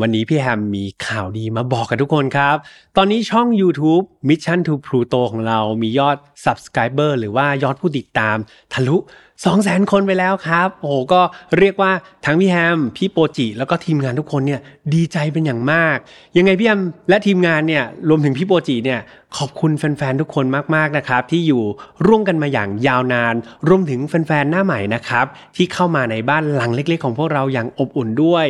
[0.00, 2.56] วันนี้พี่แฮมมีข่าวดีมาบอกกับทุกคนครับ
[2.96, 8.36] ตอนนี้ช่อง YouTube Mission to Pluto ของเรามียอด Subscriber หรือว่ายอดผู้ติดตาม
[8.72, 11.20] ทะลุ 2 0 0 0 0 0 คนไปแล้วครับ โอ้ก็
[11.58, 11.92] เรียกว่า
[12.24, 14.60] ทั้งพี่แฮม พี่โปจิ แล้วก็ทีมงานทุกคนเนี่ย
[14.94, 15.96] ดีใจเป็นอย่างมาก
[16.36, 19.00] ยังไงพี่แฮมและทีมงานเนี่ยรวมถึงพี่โปจิเนี่ย
[19.38, 20.46] ขอบคุณแฟนๆ ทุกคน
[20.76, 21.62] มากๆนะครับที่อยู่
[22.06, 23.34] ร่วมกันมาอย่างยาวนาน
[23.68, 25.26] รวมถึงแฟนๆ หน้าใหม่นะครับ
[25.56, 28.46] ที่เข้ามาในบ้านหลังเล็ก ๆ ของพวกเราอย่างอบอุ่นด้วย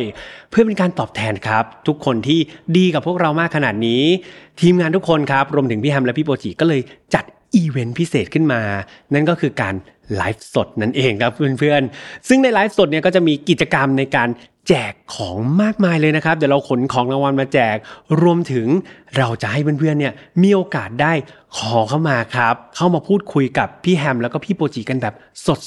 [0.49, 2.39] เพื่อเป็นการตอบแทนครับ ทุกคนที่
[2.77, 4.03] ดีกับพวกเรามากขนาดนี้
[4.61, 6.81] ทีมงานทุกคนครับรวมถึงพี่แฮมและพี่โปจิก็เลย
[7.13, 7.25] จัด
[7.55, 8.61] อีเวนต์พิเศษขึ้นมา
[9.13, 9.75] นั่นก็คือการ
[10.15, 14.29] ไลฟ์สดนั่นเองครับเพื่อนๆ ซึ่งในไลฟ์สดเนี่ยก็จะมีกิจกรรมในการ
[14.67, 17.75] แจกของมากมายเลยนะครับ เดี๋ยวเราขนของรางวัลมาแจก
[18.21, 18.67] รวมถึง
[19.17, 21.13] เราจะให้เพื่อนๆเนี่ยมีโอกาสได้
[21.57, 25.15] ขอเข้ามาครับ เข้ามาพูดคุยกับพี่แฮมแล้วก็พี่โปจิกันแบบ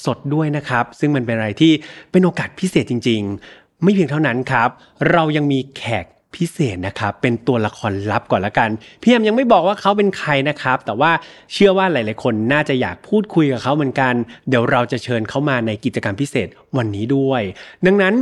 [0.07, 1.73] สดๆด้วยนะครับ ซึ่งมันเป็นอะไรที่
[2.10, 3.21] เป็นโอกาสพิเศษจริง
[3.52, 4.69] ๆ ไม่เพียงเท่านั้นครับ
[5.10, 8.69] เรายังมีแขก พิเศษนะครับเป็นตัวละครลับก่อนละกัน
[9.02, 11.13] พี่แอมยังไม่บอกว่าเขาเป็นใครนะครับ แต่ว่า
[11.52, 14.15] เชื่อว่าหลาย ๆ คนน่าจะอยากพูดคุยกับเขาเหมือนกัน
[14.49, 17.43] เดี๋ยวเราจะเชิญเขามาในกิจกรรมพิเศษวันนี้ด้วย
[17.87, 18.15] ดังนั้น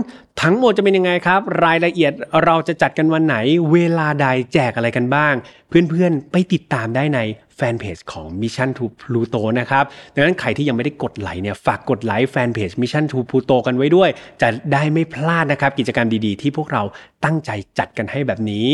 [0.43, 2.13] ทั้งหมดจะเป็นยังไงครับ รายละเอียด
[2.45, 3.37] เราจะจัดกันวันไหน
[3.73, 5.35] เวลาใดแจกอะไรกันบ้าง
[5.69, 7.21] เพื่อน ๆ ไปติดตามได้ใน
[7.59, 14.11] แฟนเพจของ Mission to Pluto นะครับดังนั้นใครที่ยังไม่ได้กดไลค์เนี่ยฝากกดไลค์แฟนเพจ Mission to Pluto กันไว้ด้วย
[14.43, 16.83] จะได้ไม่พลาดนะครับกิจกรรมดีๆ ที่พวกเรา
[17.25, 18.67] ตั้งใจจัดกันให้แบบนี้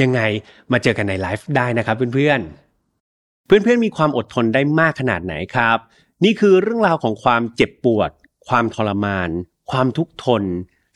[0.00, 0.20] ยังไง
[0.72, 5.78] มาเจอกันในไลฟ์ได้นะครับเพื่อนๆ เพื่อนๆมีความอดทนได้มากขนาดไหนครับ
[6.24, 8.10] นี่คือเรื่องราวของความเจ็บปวด
[8.48, 9.28] ความทรมาน
[9.70, 10.44] ความทุกข์ทน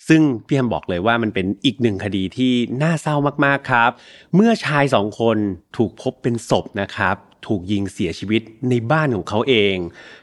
[0.08, 2.52] ซึ่งพี่แฮมบอกเลยว่ามันเป็นอีกหนึ่งคดีที่
[2.82, 3.90] น่าเศร้ามากๆครับ
[4.34, 5.36] เมื่อชายสองคน
[5.76, 9.76] ถูกพบเป็นศพนะครับถูกยิงเสียชีวิตในบ้านของเขาเอง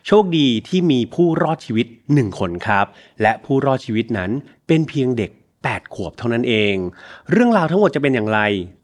[0.08, 2.86] โชคดีที่มีผู้รอดชีวิตหนึ่งคนครับ
[3.22, 4.32] และผู้รอดชีวิตนั้น
[4.68, 5.32] เป็นเพียงเด็ก
[5.64, 6.76] 8 ขวบเท่านั้นเอง
[7.32, 8.40] เรื่องราวทั้งหมดจะเป็นอย่างไร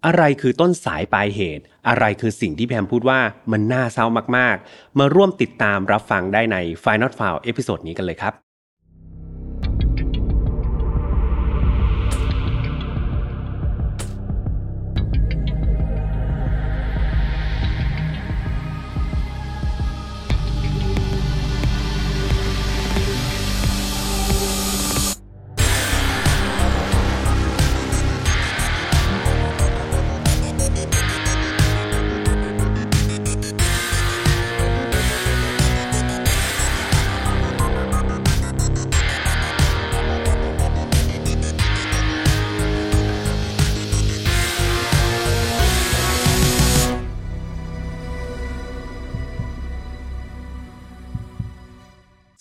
[0.05, 3.19] อะไรคือต้นสายปลายเหตุ อะไรคือสิ่งที่แฮมพูดว่า
[3.51, 4.05] มันน่าเศร้า
[4.37, 8.48] มากๆ มาร่วมติดตามรับฟังได้ใน Final f i l e เอพิโซดนี้กันเลยครับ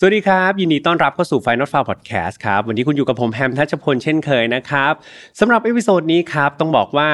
[0.01, 4.93] สวัสดีครับ ยินดีต้อนรับเข้าสู่ File Not Found Podcast ครับวันนี้คุณอยู่กับผมแฮมทัชพลเช่นเคยนะครับ
[5.39, 7.09] สำหรับ episode นี้ครับต้องบอกว่า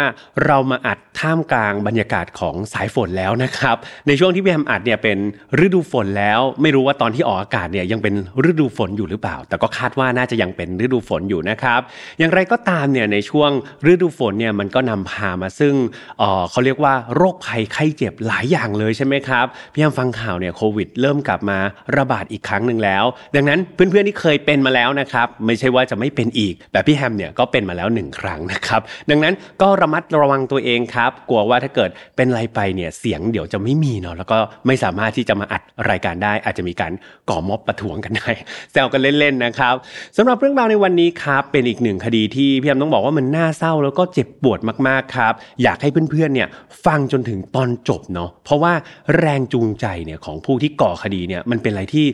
[0.46, 3.76] เรามาอัดท่ามกลางบรรยากาศของสายฝนแล้วนะครับ
[4.08, 5.18] ในช่วงที่พี่แฮมอัดเนี่ยเป็น
[5.66, 8.14] ฤดูฝนแล้ว ไม่รู้ว่าตอนที่ออกอากาศเนี่ยยังเป็น
[8.50, 11.82] ฤดูฝนอยู่หรือเปล่า แต่ก็คาดว่าน่าจะยังเป็นฤดูฝนอยู่นะครับ
[12.20, 13.52] อย่างไรก็ตามเนี่ยในช่วง
[13.92, 15.74] ฤดูฝนเนี่ยมันก็นำพามาซึ่ง
[16.20, 21.60] เอ่อเขาเรียกว่าโรคภัยไข้เจ็บหลายอย่างเลยใช่ไหมครับพี่แฮมฟังข่าวเนี่ยโควิด เริ่มกลับมา
[21.98, 23.06] ระบาดอีกครั้งหนึ่งแล้ว
[23.36, 34.38] ดังนั้นเพื่อนๆที่เคยเป็นมาแล้วนะครับไม่ใช่ว่าจะไม่เป็นอีกแบบพี่แฮมเนี่ยก็เป็นมาแล้วหนึ่งครั้งนะครับดังนั้นก็ระมัดระวังตัวเองครับ กลัวว่าถ้าเกิดเป็นอะไรไปเนี่ยเสียงเดี๋ยวจะไม่มีเนาะแล้วก็
[34.68, 36.92] ไม่สามารถที่จะมาอัดรายการได้ อาจจะมีการ
[37.30, 38.30] ก่อม็อบประท้วงกันได้
[38.72, 39.76] แซวกันเล่นๆนะครับ
[40.18, 46.48] สำหรับเรื่องราวในวันนี้ครับเป็นอีกหนึ่งคดีที่พี่แฮมต้องบอกว่ามันน่าเศร้าแล้วก็เจ็บปวดมากๆครับ อยากให้เพื่อนๆเนี่ย
[46.86, 48.74] ฟังจนถึงตอนจบเนาะเพราะว่า
[49.18, 52.06] แรงจูงใจเนี่ยของผู้ที่ก่อคดีเนี่ยมันเป็นอะไรที่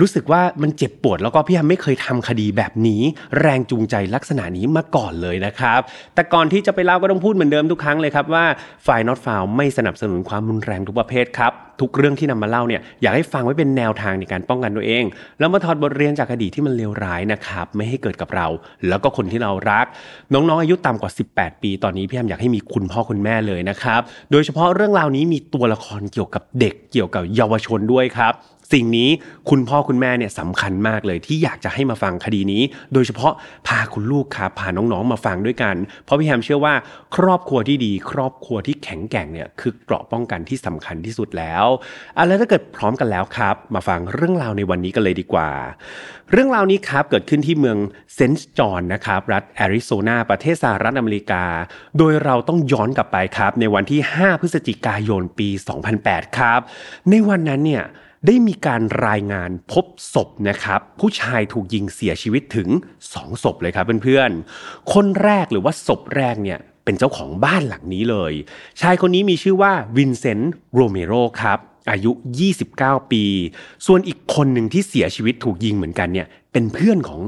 [0.00, 3.02] รู้สึกว่ามันเจ็บปวดแล้วก็พี่แฮมไม่เคยทำคดีแบบนี้
[3.40, 5.80] แรงจูงใจลักษณะนี้มาก่อนเลยนะครับ
[6.14, 8.44] แต่ก่อนที่จะไปเล่าก็ต้องพูดเหมือนเดิมทุกครั้งเลยครับว่า
[8.86, 15.04] ฝ่าย not found ไม่สนับสนุนความรุนแรงทุกประเภทครับทุกเรื่องที่นำมาเล่าเนี่ยอยากให้ฟังไว้เป็นแนวทางในการป้องกันตัวเอง
[15.38, 18.46] แล้วมาถอดบทเรียนจากคดีที่มันเลวร้ายนะครับไม่ให้เกิดกับเรา
[18.88, 19.86] แล้วก็คนที่เรารัก
[20.32, 24.00] น้องๆอายุต่ำกว่า 18 ปี ตอนนี้พี่แฮมอยากให้มีคุณพ่อคุณแม่เลยนะครับ
[24.30, 28.34] โดยเฉพาะเรื่องราวนี้มีตัวละครเกี่ยวกับเด็กเกี่ยวกับเยาวชนด้วยครับ
[28.76, 29.10] สิ่งนี้
[29.50, 32.62] คุณพ่อคุณแม่เนี่ยสำคัญมากเลยที่อยากจะให้มาฟังคดีนี้
[32.92, 33.32] โดยเฉพาะ
[33.68, 36.74] พาคุณลูกครับพาน้องๆมาฟังด้วยกัน เพราะพี่แฮมเชื่อว่า
[37.16, 41.66] ครอบครัวที่ดี ครอบครัวที่แข็งแกร่งเนี่ยคือเกราะป้องกันที่สำคัญที่สุดแล้ว
[42.16, 45.50] อะแล้วถ้าเกิดพร้อมกันแล้วครับ มาฟังเรื่องราวในวันนี้กันเลยดีกว่า
[46.32, 47.78] เรื่องราวนี้ครับเกิดขึ้นที่เมือง
[48.14, 51.44] เซนต์จอห์นนะครับรัฐแอริโซนาประเทศสหรัฐอเมริกา
[51.98, 55.48] โดยเราต้องย้อนกลับไปครับ ในวันที่ 5 พฤศจิกายนปี
[55.92, 56.60] 2008 ครับ
[57.10, 57.84] ในวันนั้นเนี่ย
[58.26, 62.68] ได้มีการรายงานพบศพนะครับ ผู้ชายถูกยิงเสียชีวิตถึง
[63.06, 68.32] 2 ศพเลยครับเพื่อนๆ คนแรกหรือว่าศพแรกเนี่ยเป็นเจ้าของบ้านหลังนี้เลย
[68.80, 71.58] ชายคนนี้มีชื่อว่าวินเซนต์โรเมโรครับ
[71.90, 72.12] อายุ
[72.62, 73.24] 29 ปี
[73.86, 77.20] ส่วนอีกคนหนึ่งที่เสียชีวิตถูกยิงเหมือนกันเนี่ยเป็นเพื่อนของ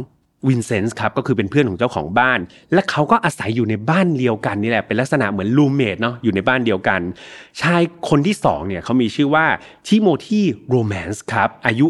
[0.49, 2.38] วินเซนต์ครับก็คือเป็นเพื่อนของเจ้าของบ้าน
[2.73, 7.00] และเขาก็อาศัยอยู่ในบ้านเดียวกันนี่แหละเป็นลักษณะเหมือน roommate เนาะอยู่ในบ้านเดียวกัน
[7.62, 9.46] ชายคนที่สองเนี่ยเขามีชื่อว่า
[9.87, 11.87] ทิโมธีโรแมนส์ครับอายุ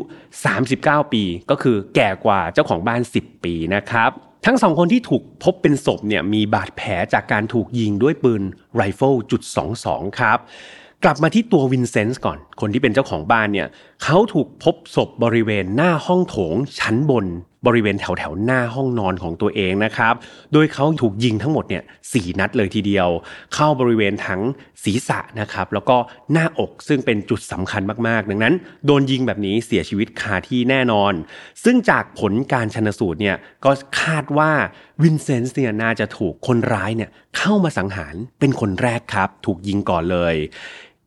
[0.55, 4.11] 39 ปี ก็คือแก่กว่าเจ้าของบ้าน 10 ปีนะครับ
[4.47, 8.43] ทั้งสองคนที่ถูกพบเป็นศพเนี่ยมีบาดแผลจากการถูกยิงด้วยปืน
[8.75, 9.43] ไรเฟิลจุด
[9.81, 10.39] 22ครับ
[11.05, 13.69] กลับมาที่ตัววินเซนต์ก่อน คนที่เป็นเจ้าของบ้านเนี่ย
[14.03, 17.27] เขาถูกพบศพบริเวณหน้าห้องโถงชั้นบน
[17.67, 20.15] บริเวณแถวแถวหน้าห้องนอนของตัวเองนะครับ
[20.53, 21.83] โดยเขาถูกยิงทั้งหมดเนี่ย
[22.13, 23.09] สี่นัดเลยทีเดียว
[23.55, 24.41] เข้าบริเวณทั้ง
[24.85, 25.97] ศีรษะนะครับแล้วก็
[26.33, 28.55] หน้าอกซึ่งเป็นจุดสำคัญมากๆ ดังนั้น
[28.87, 31.13] โดนยิงแบบนี้เสียชีวิตคาที่แน่นอน
[31.65, 33.71] ซึ่งจากผลการชันสูตรเนี่ยก็
[34.01, 34.51] คาดว่า
[35.03, 40.35] วินเซนต์เนี่ยน่าจะถูกคนร้ายเนี่ยเข้ามาสังหารเป็นคนแรกครับ ถูกยิงก่อนเลย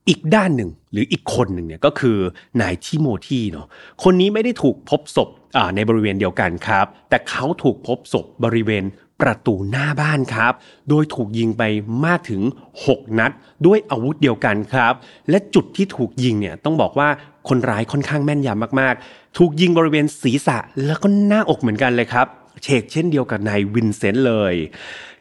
[0.10, 2.18] อีกด้านหนึ่ง รืออีกคนหนึ่งเนี่ยก็คือ
[2.62, 3.68] นายทิโมธีเนาะ
[4.04, 5.30] คนนี้ไม่ได้ถูกพบศพ
[5.76, 8.84] ในบริเวณเดียวกันครับ แต่เขาถูกพบศพบริเวณ
[9.22, 10.54] ประตูหน้าบ้านครับ
[10.90, 11.64] โดยถูกยิงไป
[12.06, 12.42] มากถึง
[12.82, 13.32] 6 นัด
[13.66, 14.94] ด้วยอาวุธเดียวกันครับ
[15.30, 17.10] และจุดที่ถูกยิงเนี่ยต้องบอกว่า
[17.48, 22.28] คนร้ายค่อนข้างแม่นยำมากๆ ถูกยิงบริเวณศีรษะแล้วก็หน้าอกเหมือนกันเลยครับ
[22.64, 24.56] เชกเช่นเดียวกับนายวินเซนต์เลย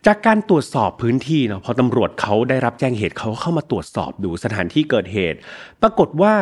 [0.06, 5.38] จากการตรวจสอบพื้นที่เนาะพอตำรวจเขาได้รับแจ้งเหตุเขาเข้ามาตรวจสอบดูสถานที่เกิดเหตุ
[5.82, 6.34] ปรากฏว่า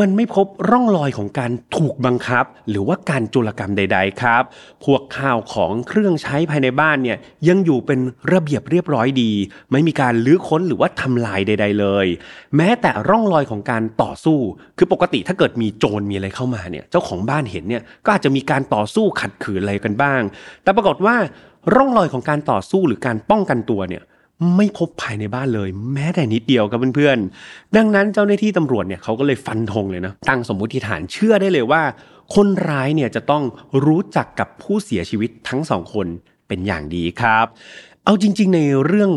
[0.00, 4.42] มันไม่พบร่องรอยของการถูกบังคับ หรือว่าการจุลกรรมใด ๆ ครับ
[4.84, 7.18] พวกข้าวของเครื่องใช้ภายในบ้านเนี่ย
[7.48, 8.00] ยังอยู่เป็น
[8.32, 9.32] ระเบียบเรียบร้อยดี
[9.70, 12.06] ไม่มีการลื้อค้นหรือว่าทำลายใด ๆ เลย
[12.56, 14.38] แม้แต่ร่องรอยของการต่อสู้
[14.78, 20.20] คือปกติถ้าเกิดมีโจรมีอะไรเข้ามาเนี่ยเจ้าของบ้านเห็นเนี่ยก็อาจจะมีการต่อสู้ขัดขืนอะไรกันบ้าง
[20.62, 21.16] แต่ปรากฏว่า
[21.74, 24.02] ร่องรอยของการต่อสู้หรือการป้องกันตัวเนี่ย
[24.56, 31.82] ไม่พบภายในบ้านเลย แม้แต่นิดเดียวครับเพื่อนๆ ดังนั้นเจ้าหน้าที่ตำรวจเนี่ยเขาก็เลยฟันธงเลยนะตั้งสมมุติฐานเชื่อได้เลยว่า
[32.34, 33.42] คนร้ายเนี่ยจะต้อง
[33.86, 36.06] รู้จักกับผู้เสียชีวิตทั้งสองคน
[36.48, 37.46] เป็นอย่างดีครับ
[38.04, 39.10] เอาจริง ๆ ในเรื่อง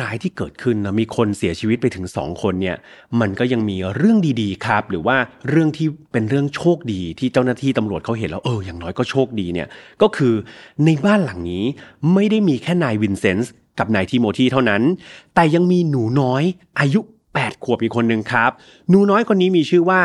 [0.00, 2.76] ร้ายๆที่เกิดขึ้นนะมีคนเสียชีวิตไปถึงสองคนเนี่ย
[3.20, 5.16] มันก็ยังมีเรื่องดีๆครับ หรือว่า
[5.48, 9.68] เรื่องที่เป็นเรื่องโชคดีที่เจ้าหน้าที่ตำรวจเขาเห็นแล้วเอออย่างน้อยก็โชคดีเนี่ย
[10.02, 10.34] ก็คือ
[10.84, 11.64] ในบ้านหลังนี้
[12.14, 14.82] ไม่ได้มีแค่นายวินเซนต์กับนายทิโมธีเท่านั้น
[15.34, 16.42] แต่ยังมีหนูน้อย
[16.80, 17.00] อายุ
[17.32, 18.50] 8 ขวบอีกคนหนึ่งครับ
[18.88, 20.02] หนูน้อยคนนี้มีชื่อว่า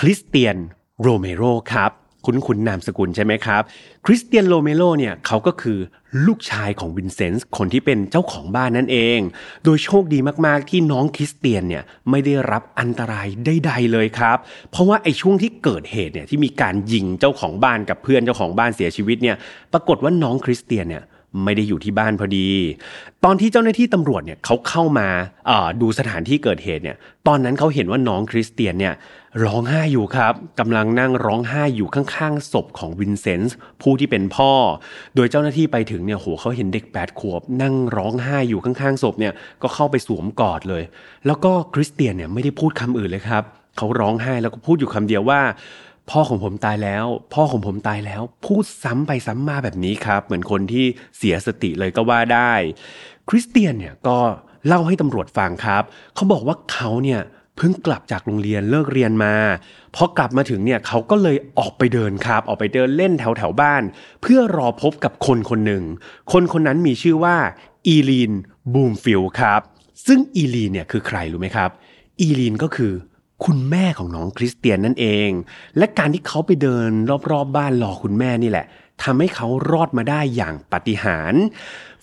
[0.00, 0.56] คริสเตียน
[1.02, 1.90] โรเมโรครับ
[2.26, 3.62] คุ้นๆนามสกุลใช่ไหมครับ
[4.06, 5.78] คริสเตียนโรเมโรเนี่ยเขาก็คือ
[6.26, 9.18] ลูกชายของวินเซนต์คนที่เป็นเจ้าของบ้านนั่นเอง
[9.64, 14.38] โดยโชคดีมากๆที่น้องคริสเตียนเนี่ยไม่ได้รับอันตรายใดๆเลยครับ
[14.70, 19.36] เพราะว่าไอ้ช่วงที่เกิดเหตุเนี่ยที่มีการยิงเจ้าของบ้านกับเพื่อนเจ้าของบ้านเสียชีวิตเนี่ย
[19.72, 21.04] ปรากฏว่าน้องคริสเตียนเนี่ย
[21.44, 22.48] ไม่ได้อยู่ที่บ้านพอดี
[23.24, 25.08] ตอนที่เจ้าหน้าที่ตำรวจเนี่ยเขาเข้ามา
[25.80, 28.94] ดูสถานที่เกิดเหตุเนี่ย ตอนนั้นเขาเห็นว่าน้องคริสเตียนเนี่ย
[29.42, 34.52] ร้องไห้อยู่ครับกำลังนั่งร้องไห้อยู่ข้างๆศพของวินเซนต์ผู้ที่เป็นพ่อ
[35.14, 39.32] โดยเจ้าหน้าที่ไปถึงเนี่ยโหเขาเห็นเด็ก 8 ขวบ นั่งร้องไห้อยู่ข้างๆศพเนี่ย
[39.62, 40.82] ก็เข้าไปสวมกอดเลย
[41.26, 43.42] แล้วก็คริสเตียนเนี่ยไม่ได้พูดคำอื่นเลยครับ
[43.76, 45.40] เขาร้องไห้แล้วก็พูดอยู่คำเดียวว่า
[46.10, 50.84] พ่อของผมตายแล้ว พ่อของผมตายแล้ว พูดซ้ำไปซ้ำมาแบบนี้ครับ เหมือนคนที่
[51.18, 52.52] เสียสติเลยก็ว่าได้
[53.28, 54.18] คริสเตียนเนี่ยก็
[54.66, 55.82] เล่าให้ตำรวจฟังครับ
[56.14, 57.20] เขาบอกว่าเขาเนี่ย
[57.56, 59.34] เพิ่งกลับจากโรงเรียนเลิกเรียนมา
[59.94, 63.82] พอกลับมาถึงเนี่ยเขาก็เลยออกไปเดินครับ ออกไปเดินเล่นแถวแถวบ้าน
[64.22, 65.82] เพื่อรอพบกับคนคนหนึ่ง
[66.32, 67.36] คนคนนั้นมีชื่อว่า
[67.86, 68.32] อีลีน
[68.72, 69.60] บูมฟิลครับ
[70.06, 71.70] ซึ่งอีลีนเนี่ยคือใครรู้ไหมครับ
[72.20, 72.92] อีลีนก็คือ
[73.44, 75.30] คุณแม่ของน้องคริสเตียนนั่นเอง
[75.78, 76.90] และการที่เขาไปเดิน
[77.30, 78.66] รอบๆบ้านรอคุณแม่นี่แหละ
[79.02, 81.42] ทำให้เขารอดมาได้อย่างปาฏิหาริย์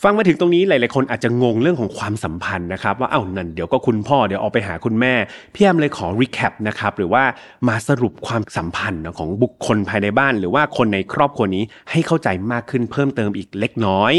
[0.03, 5.13] ฟังมาถึงตรงนี้หลายๆคนอาจจะงงเรื่องของความสัมพันธ์นะครับ ว่าเอ้านั่นเดี๋ยวก็คุณพ่อเดี๋ยวออกไปหาคุณแม่
[5.53, 7.24] พี่แฮมเลยขอ recap นะครับหรือว่า
[7.67, 14.13] มาสรุปความสัมพันธ์ของบุคคลภายในบ้าน หรือว่าคนในครอบครัวนี้ให้เข้าใจมากขึ้นเพิ่มเติมอีกเล็กน้อย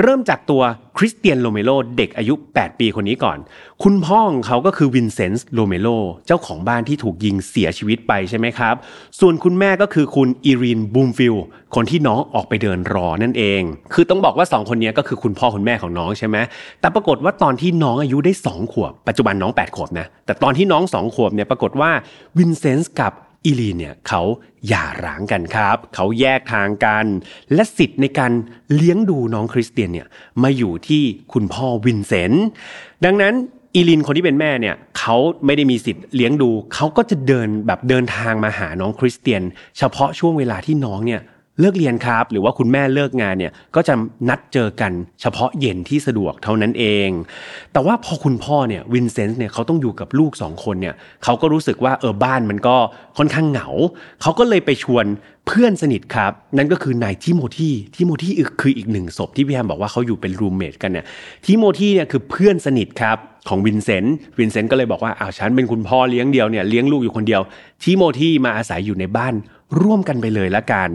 [0.00, 0.62] เริ่มจากตัว
[0.96, 3.38] คริสเตียนโรเมโรเด็กอายุ 8 ปีคนนี้ก่อน
[3.82, 5.88] คุณพ่อของเขาก็คือวินเซนต์โรเมโร
[6.26, 8.74] เจ้าของบ้านที่ถูกยิงเสียชีวิตไปใช่ไหมครับ
[9.20, 11.34] ส่วนคุณแม่ก็คือคุณอีลีนบูมฟิล
[11.74, 13.62] คนที่น้องออกไปเดินรอนั่นเอง
[13.94, 16.36] คือต้องบอกว่า 2 คนนี้ก็คือคุณพ่อคุณแม่ของน้องใช่ไหม
[16.80, 21.90] แต่ปรากฏว่าตอนที่น้องอายุได้ 2 ขวบ ปัจจุบันน้อง 8 ขวบนะแต่ตอนที่น้อง 2 ขวบเนี่ยปรากฏว่า
[22.38, 23.12] วินเซนต์กับ
[23.44, 24.22] อีลีนเนี่ยเขา
[24.68, 27.04] หย่าร้างกันครับ เขาแยกทางกัน
[27.54, 28.32] และสิทธิ์ในการ
[28.74, 30.08] เลี้ยงดูน้องคริสเตียนเนี่ย
[30.42, 32.46] มาอยู่ที่คุณพ่อวินเซนต์
[33.04, 33.34] ดังนั้น
[33.74, 39.42] อีลีนคนที่เป็นแม่เนี่ยเขาไม่ได้มีสิทธิ์เลี้ยงดู เขาก็จะเดินแบบเดินทางมาหาน้องคริสเตียน
[39.78, 41.20] เฉพาะช่วงเวลาที่น้องเนี่ย
[41.60, 43.94] เลิกเรียนครับ หรือว่าคุณแม่เลิกงานเนี่ยก็จะ
[44.28, 47.08] นัดเจอกันเฉพาะเย็นที่สะดวกเท่านั้นเอง
[47.72, 50.94] แต่ว่าพอคุณพ่อเนี่ยวินเซนต์เนี่ยเขาต้องอยู่กับลูกสองคนเนี่ย
[51.24, 52.76] เขาก็รู้สึกว่าเออบ้านมันก็
[53.18, 53.68] ค่อนข้างเหงา
[54.22, 55.04] เขาก็เลยไปชวน
[55.46, 58.28] เพื่อนสนิทครับ นั่นก็คือนายทิโมธีทิโมธี
[58.60, 61.06] คืออีกหนึ่งศพที่พี่แฮมบอกว่าเขาอยู่เป็น roommate กันเนี่ย
[61.44, 63.18] ทิโมธีเนี่ยคือเพื่อนสนิทครับ
[63.48, 67.42] ของวินเซนต์วินเซนต์ก็เลยบอกว่าอ้าวฉันเป็นคุณพ่อเลี้ยงเดี่ยวเนี่ยเลี้ยงลูกอยู่คนเดียว
[67.82, 69.34] ทิโมธีมาอาศัยอยู่ในบ้าน
[69.80, 70.90] ร่วมกันไปเลยละกัน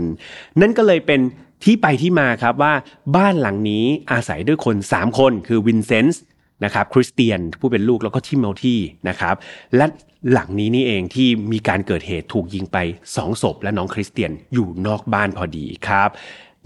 [0.61, 1.19] นั่นก็เลยเป็น
[1.63, 2.73] ที่ไปที่มาครับว่า
[3.15, 6.23] บ้านหลังนี้อาศัยด้วยคน 3 คนคือวินเซนต์
[6.63, 8.75] นะครับคริสเตียนผู้เป็นลูกแล้วก็ทิโมธี
[9.09, 9.35] นะครับ
[9.75, 9.85] และ
[10.31, 12.77] หลังนี้นี่เองที่มีการเกิดเหตุถูกยิงไป
[13.13, 16.09] 2ศพและน้องคริสเตียนอยู่นอกบ้านพอดีครับ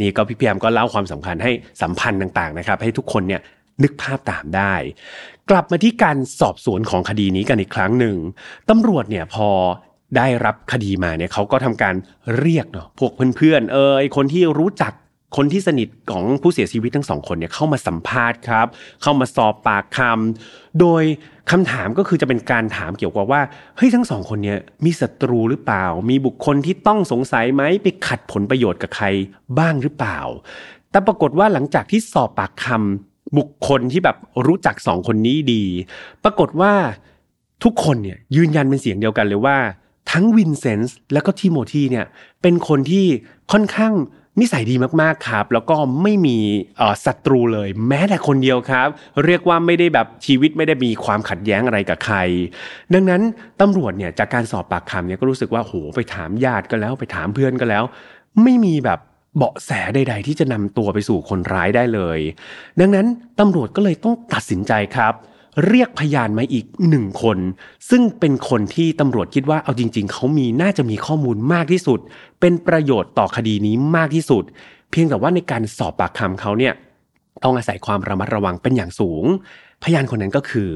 [0.01, 1.51] นี่ก็พี่พียมก็เล่าความสำคัญให้
[1.82, 3.41] สัมพันธ์ต่างๆนะครับ ให้ทุกคนเนี่ย
[3.84, 4.74] นึกภาพตามได้
[5.50, 8.15] กลับมาที่การสอบสวนของคดีนี้กันอีกครั้งหนึ่ง
[8.70, 9.50] ตำรวจเนี่ยพอ
[10.17, 11.96] ได้รับคดีมาเนี่ยเขาก็ทำการ
[12.39, 14.93] เรียกเนาะพวกเพื่อนๆเออไอคนที่รู้จัก
[15.38, 18.67] คนที่สนิทของผู้เสียชีวิตทั้งสองคนเนี่ยเข้ามาสัมภาษณ์ครับ
[19.01, 21.03] เข้ามาสอบปากคำโดย
[21.51, 23.41] คำถามก็คือจะเป็นการถามเกี่ยวกับว่า
[23.77, 29.05] เฮ้ยทั้งสองคนเนี่ยมีศัตรูหรือเปล่า มีบุคคลที่ต้องสงสัยไหมไปขัดผลประโยชน์กับใคร
[29.60, 30.20] บ้างหรือเปล่า
[30.91, 34.17] แต่ปรากฏว่าหลังจากที่สอบปากคำบุคคลที่แบบ
[34.48, 35.63] รู้จักสองคนนี้ดี
[36.24, 36.74] ปรากฏว่า
[37.63, 39.58] ทุกคนเนี่ยยืนยันเป็นเสียงเดียวกันเลยว่า
[40.12, 42.06] ทั้งวินเซนส์และก็ทิโมธีเนี่ย
[42.42, 43.06] เป็นคนที่
[43.52, 43.94] ค่อนข้าง
[44.42, 46.38] นิสัยดีมากๆครับ แล้วก็ไม่มี
[47.06, 48.88] ศัตรูเลย แม้แต่คนเดียวครับ
[49.26, 52.18] เรียกว่าไม่ได้แบบชีวิตไม่ได้มีความขัดแย้งอะไรกับใคร
[52.94, 53.22] ดังนั้น
[53.62, 57.84] ตำรวจเนี่ยจากการสอบปากคำเนี่ยก็รู้สึกว่าโหไปถามญาติก็แล้วไปถามเพื่อนก็แล้ว
[58.44, 59.00] ไม่มีแบบ
[59.38, 62.20] เบาะแสใด ๆ ที่จะนำตัวไปสู่คนร้ายได้เลย
[62.80, 63.06] ดังนั้น
[63.40, 65.14] ตำรวจก็เลยต้องตัดสินใจครับ
[65.68, 67.38] เรียกพยานมาอีกหนึ่งคน
[67.90, 72.00] ซึ่งเป็นคนที่ตำรวจคิดว่าเอาจริง ๆเขามีน่าจะมีข้อมูลมากที่สุด
[72.40, 74.44] เป็นประโยชน์ต่อคดีนี้มากที่สุด
[74.92, 76.74] เพียงแต่ว่าในการสอบปากคำเขาเนี่ย
[77.44, 79.24] ต้องอาศัยความระมัดระวังเป็นอย่างสูง
[79.84, 80.70] พยานคนนั้นก็คือ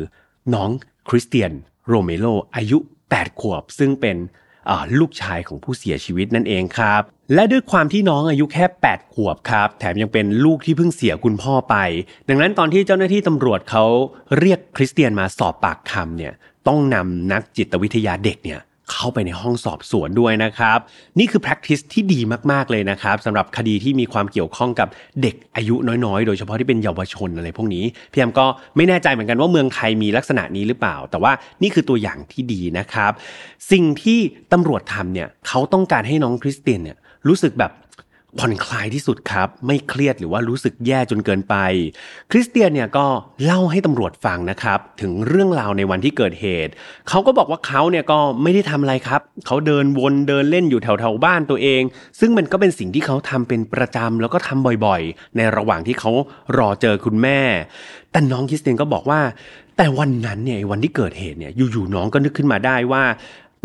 [0.54, 0.70] น้อง
[1.10, 1.52] คริสเตียน
[1.88, 2.78] โรเมโลอายุ
[3.10, 4.18] 8 ขวบ ซึ่งเป็น
[5.00, 7.02] ลูกชายของผู้เสียชีวิตนั่นเองครับ
[7.34, 11.76] และด้วยความที่น้องอายุแค่ 8 ขวบครับ แถมยังเป็นลูกที่เพิ่งเสียคุณพ่อไป
[12.30, 13.86] ดังนั้นตอนที่เจ้าหน้าที่ตำรวจเขา
[14.40, 16.34] เรียกคริสเตียนมาสอบปากคำเนี่ย
[16.68, 18.60] ต้องนำนักจิตวิทยาเด็กเนี่ย
[18.92, 20.80] เข้าไปในห้องสอบสวนด้วยนะครับ
[21.20, 22.20] นี่คือ practice ที่ดี
[22.52, 24.88] มากๆเลยนะครับสำหรับคดีที่มีความเกี่ยวข้องกับ
[25.22, 25.76] เด็กอายุ
[26.06, 33.12] น้อยๆ โดยเฉพาะที่เป็นเยาวชนอะไรพวกนี้พี่แอมก็ไม่แน่ใจเหมือนกันว่าเมืองไทยมีลักษณะนี้หรือเปล่า แต่ว่านี่คือตัวอย่างที่ดีนะครับ
[33.72, 34.20] สิ่งที่
[34.54, 37.72] ตำรวจทำเนี่ยเขาต้องการให้น้องคริสเตียนเนี่ยรู้สึกแบบ
[38.40, 41.56] ผ่อนคลายที่สุดครับ ไม่เครียดหรือว่ารู้สึกแย่จนเกินไป
[42.32, 43.06] คริสเตียนเนี่ยก็
[43.44, 46.72] เล่าให้ตำรวจฟังนะครับ ถึงเรื่องราวในวันที่เกิดเหตุ
[47.10, 51.82] เขาก็บอกว่าเขาเนี่ยก็ไม่ได้ทำอะไรครับ เขาเดินวนเดินเล่นอยู่แถวๆบ้านตัวเอง
[52.20, 56.12] ซึ่งมันก็เป็นสิ่งที่เขาทำเป็นประจำแล้วก็ทำบ่อยๆ ในระหว่างที่เขา
[56.58, 57.40] รอเจอคุณแม่
[58.12, 59.22] แต่น้องคริสเตียนก็บอกว่า
[59.78, 63.04] แต่วันนั้นเนี่ยวันที่เกิดเหตุเนี่ยอยู่ๆน้องก็นึกขึ้นมาได้ว่า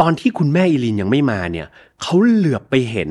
[0.01, 1.67] ตอนที่คุณแม่อีลินยังไม่มาเนี่ย
[2.03, 3.11] เขาเหลือบไปเห็น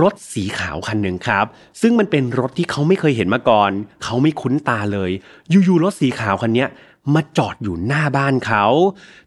[0.00, 1.46] รถสีขาวคันหนึ่งครับ
[1.80, 3.70] ซึ่งมันเป็นรถที่เขาไม่เคยเห็นมาก่อน
[4.04, 5.10] เขาไม่คุ้นตาเลย
[5.50, 6.66] อยู่ๆรถสีขาวคันนี้
[7.14, 8.64] มาจอดอยู่หน้าบ้านเขา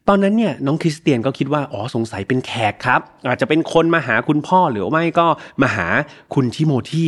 [0.08, 5.28] ตอนนั้นเนี่ยน้องคริสเตียนก็คิดว่าอ๋อสงสัยเป็นแขกครับ อาจจะเป็นคนมาหาคุณพ่อหรือไม่ก็
[5.62, 5.88] มาหา
[6.34, 7.08] คุณทิโมธี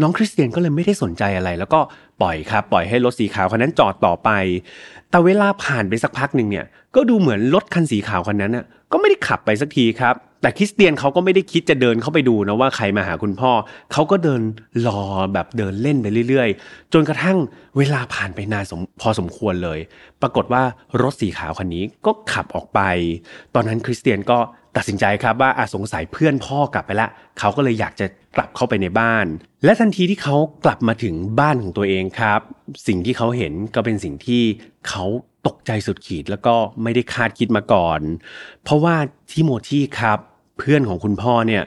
[0.00, 1.80] น้องคริสเตียนก็เลยไม่ได้สนใจอะไร แล้วก็
[2.20, 4.30] ปล่อยครับปล่อยให้รถสีขาวคันนั้นจอดต่อไป
[5.10, 13.52] แต่เวลาผ่านไปสักพักหนึ่งเนี่ยก็ดูเหมือนรถคันสีขาวคันนั้นน่ะก็ไม่ได้ขับไปสักทีครับ แต่คริสเตียนเขาก็ไม่ได้คิดจะเดินเข้าไปดูนะว่าใครมาหาคุณพ่อ
[13.92, 14.42] เขาก็เดิน
[14.86, 15.00] รอ
[15.32, 17.38] แบบเดินเล่นไปเรื่อยๆ จนกระทั่ง
[17.76, 18.64] เวลาผ่านไปนาน
[19.00, 19.78] พอสมควรเลย
[20.22, 20.62] ปรากฏว่า
[21.02, 22.80] รถสีขาวคันนี้ก็ขับออกไป
[23.54, 24.38] ตอนนั้นคริสเตียนก็
[24.76, 27.08] ตัดสินใจครับว่าอาสงสัยเพื่อนพ่อกลับไปละ
[27.38, 28.06] เขาก็เลยอยากจะ
[28.36, 29.26] กลับเข้าไปในบ้าน
[29.64, 32.40] และทันทีที่เขากลับมาถึงบ้านของตัวเองครับ
[32.86, 34.42] สิ่งที่เขาเห็นก็เป็นสิ่งที่
[34.88, 35.04] เขา
[35.46, 38.00] ตกใจสุดขีดแล้วก็ไม่ได้คาดคิดมาก่อน
[38.64, 38.96] เพราะว่า
[39.30, 40.18] ทิโมธีครับ
[40.62, 41.62] พื่อนของคุณพ่อเนี่ย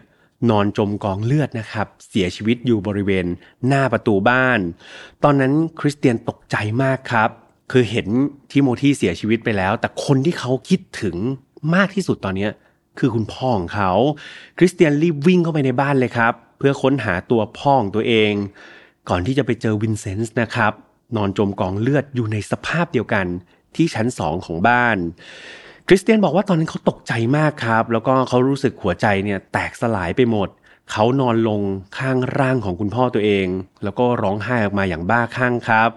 [0.49, 3.25] นอนจมกองเลือดนะครับ เสียชีวิตอยู่บริเวณ
[3.67, 4.59] หน้าประตูบ้าน
[5.23, 7.29] ตอนนั้นคริสเตียนตกใจมากครับ
[7.71, 8.07] คือเห็น
[8.51, 11.15] ทิโมธีเสียชีวิตไปแล้ว แต่คนที่เขาคิดถึง
[11.75, 12.47] มากที่สุดตอนนี้
[12.99, 13.91] คือคุณพ่อของเขา
[14.57, 18.31] คริสเตียนรีบวิ่งเข้าไปในบ้านเลยครับ เพื่อค้นหาตัวพ่อของตัวเอง
[19.09, 20.73] ก่อนที่จะไปเจอวินเซนต์นะครับ
[21.15, 23.25] นอนจมกองเลือดอยู่ในสภาพเดียวกัน
[23.75, 24.97] ที่ชั้นสองของบ้าน
[25.87, 30.49] คริสเตียนบอกว่าตอนนั้นเขาตกใจมากครับ แล้วก็เขารู้สึกหัวใจเนี่ยแตกสลายไปหมด
[30.91, 31.61] เขานอนลง
[31.97, 33.47] ข้างร่างของคุณพ่อตัวเอง
[33.83, 35.89] แล้วก็ร้องไห้ออกมาอย่างบ้าคลั่งครับ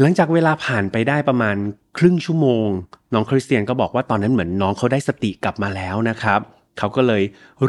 [0.00, 1.56] หลังจากเวลาผ่านไปได้ประมาณ
[1.98, 2.68] ครึ่งชั่วโมง
[3.14, 7.22] น้องคริสเตียนก็บอกว่าตอนนั้นเหมือนน้องเขาได้สติกลับมาแล้วนะครับเขาก็เลย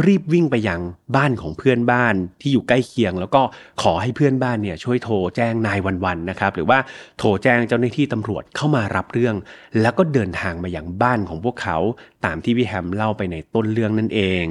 [0.06, 0.82] รีบวิ่งไปยัง
[1.16, 3.42] บ้านของเพื่อนบ้านที่อยู่ใกล้เคียง แล้วก็
[3.82, 6.80] ขอให้เพื่อนบ้านเนี่ยช่วยโทรแจ้งนายวันๆนะครับหรือว่า
[7.20, 9.36] โทรแจ้งเจ้าหน้าที่ตำรวจเข้ามารับเรื่อง
[9.82, 11.78] แล้วก็เดินทางมาอย่างบ้านของพวกเขา
[12.26, 14.46] ตามที่พี่แฮมเล่าไปในต้นเรื่องนั่นเอง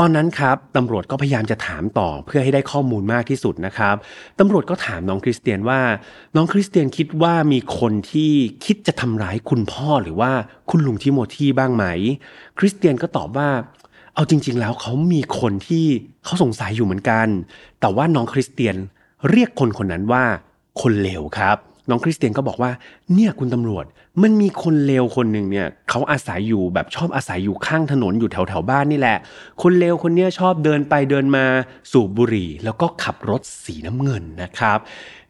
[0.00, 3.96] ตอนนั้นครับตำรวจก็พยายามจะถามต่อเพื่อให้ได้ข้อมูลมากที่สุดนะครับ
[4.38, 5.80] ตำรวจก็ถามน้องคริสเตียนว่า
[6.36, 8.32] น้องคริสเตียนคิดว่ามีคนที่
[8.64, 10.30] คิดจะทำร้ายคุณพ่อหรือว่า
[10.70, 11.84] คุณลุงทิโมธีบ้างไหม
[12.58, 13.48] คริสเตียนก็ตอบว่า
[14.14, 15.86] เอาจริง ๆ แล้วเขามีคนที่
[16.24, 17.26] เขาสงสัยอยู่เหมือนกัน
[17.80, 18.76] แต่ว่าน้องคริสเตียน
[19.30, 20.24] เรียกคนคนนั้นว่า
[20.80, 21.56] คนเลวครับ
[21.88, 22.70] น้องคริสเตียนก็บอกว่า
[23.14, 23.84] เนี่ยคุณตำรวจ
[24.22, 29.18] มันมีคนเลวคนหนึ่งเนี่ยเขาอาศัยอยู่แบบชอบอาศัยอยู่ข้างถนนอยู่แถวแถวบ้านนี่แหละ
[29.62, 31.44] คนเลวคนนี้ชอบเดินไปเดินมา
[31.92, 34.78] สูบบุหรี่ แล้วก็ขับรถสีน้ำเงินนะครับ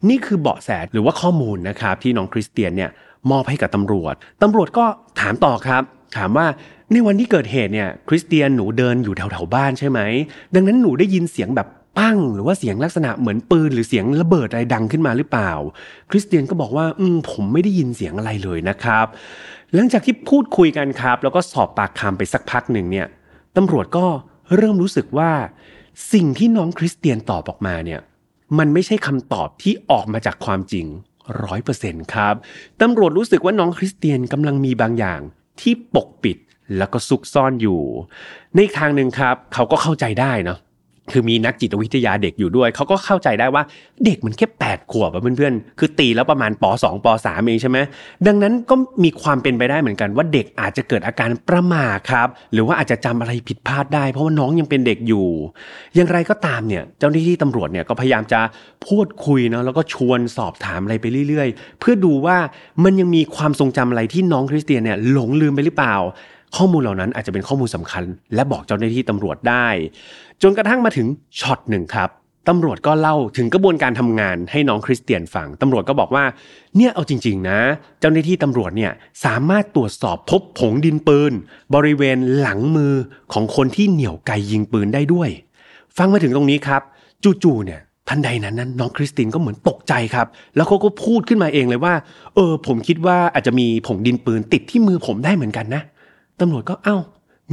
[0.09, 2.89] นี่คือเบาะแสหรือว่าข้อมูลนะครับที่น้องคริสเตียนเนี่ย
[3.31, 4.13] มอบให้กับตำรวจ
[4.43, 4.85] ตำรวจก็
[5.19, 5.83] ถามต่อครับ
[6.17, 6.47] ถามว่า
[6.91, 9.99] ในวันที่เกิดเหตุเนี่ยคริสเตียนหนูเดินอยู่แถวแถวบ้านใช่ไหม
[10.55, 15.51] ดังนั้นหนูได้ยินเสียงแบบ ปั้งหรือว่าเสียงลักษณะเหมือนปืนหรือเสียงระเบิดอะไรดังขึ้นมาหรือเปล่า
[16.11, 19.05] คริสเตียนก็บอกว่าอืมผมไม่ได้ยินเสียงอะไรเลยนะครับ
[19.73, 23.07] หลังจากที่พูดคุยกันครับ แล้วก็สอบปากคำไปสักพักหนึ่งเนี่ย
[23.57, 24.05] ตำรวจก็
[24.55, 25.31] เริ่มรู้สึกว่า
[26.13, 28.01] สิ่งที่น้องคริสเตียนตอบออกมาเนี่ย
[28.57, 30.85] มันไม่ใช่คำตอบที่ออกมาจากความจริง
[31.43, 32.35] ร้อยเปอร์เซ็นต์ครับ
[32.81, 35.21] ตำรวจรู้สึกว่าน้องคริสเตียนกำลังมีบางอย่าง
[35.61, 36.37] ที่ปกปิด
[36.77, 37.81] แล้วก็ซุกซ่อนอยู่
[38.55, 40.59] ในทางหนึ่งครับ เขาก็เข้าใจได้เนาะ
[41.11, 43.63] คือมีนักจิตวิทยาเด็กอยู่ด้วย เขาก็เข้าใจได้ว่า
[44.05, 47.77] เด็กมันแค่แปดขวบอะเพื่อนๆ คือตีแล้วประมาณปสองปสามเองใช่ไหม
[48.27, 55.27] ดังนั้นก็มีความเป็นไปได้เหมือนกันว่าเด็กอาจจะเกิดอาการประมาครับ หรือว่าอาจจะจำอะไรผิดพลาดได้ เพราะว่าน้องยังเป็นเด็กอยู่
[55.95, 58.39] อย่างไรก็ตามเนี่ยเจ้าหน้าที่ตำรวจเนี่ยก็พยายามจะ
[58.87, 62.37] พูดคุยเนาะแล้วก็ชวนสอบถามอะไรไปเรื่อย ๆ เพื่อดูว่า
[62.83, 65.95] มันยังมีความทรงจำอะไรที่น้องคริสเตียนเนี่ยหลงลืมไปหรือเปล่า
[66.55, 68.03] ข้อมูลเหล่านั้นอาจจะเป็นข้อมูลสำคัญ
[68.35, 69.67] และบอกเจ้าหน้าที่ตำรวจได้
[70.41, 71.07] จนกระทั่งมาถึง
[71.39, 72.11] ช็อตหนึ่งครับ
[72.49, 76.25] ตำรวจก็เล่าถึงกระบวนการทำงานให้น้องคริสเตียนฟังตำรวจก็บอกว่า
[76.75, 77.59] เนี่ยเอาจริง ๆ นะ
[77.99, 78.91] เจ้าหน้าที่ตำรวจเนี่ย
[79.25, 81.31] สามารถตรวจสอบพบผงดินปืน
[81.75, 82.93] บริเวณหลังมือ
[83.33, 85.29] ของคนที่เหนี่ยวไกยิงปืนได้ด้วย
[85.97, 86.81] ฟังมาถึงตรงนี้ครับ
[87.43, 91.93] จู่ๆเนี่ยทันใดนั้นนั้นน้องคริสตินก็เหมือนตกใจครับ แล้วเขาก็พูดขึ้นมาเองเลยว่า
[92.35, 95.81] เออ ผมคิดว่าอาจจะมีผงดินปืนติดที่มือผมได้เหมือนกันนะ
[96.39, 96.97] ตำรวจก็เอ้า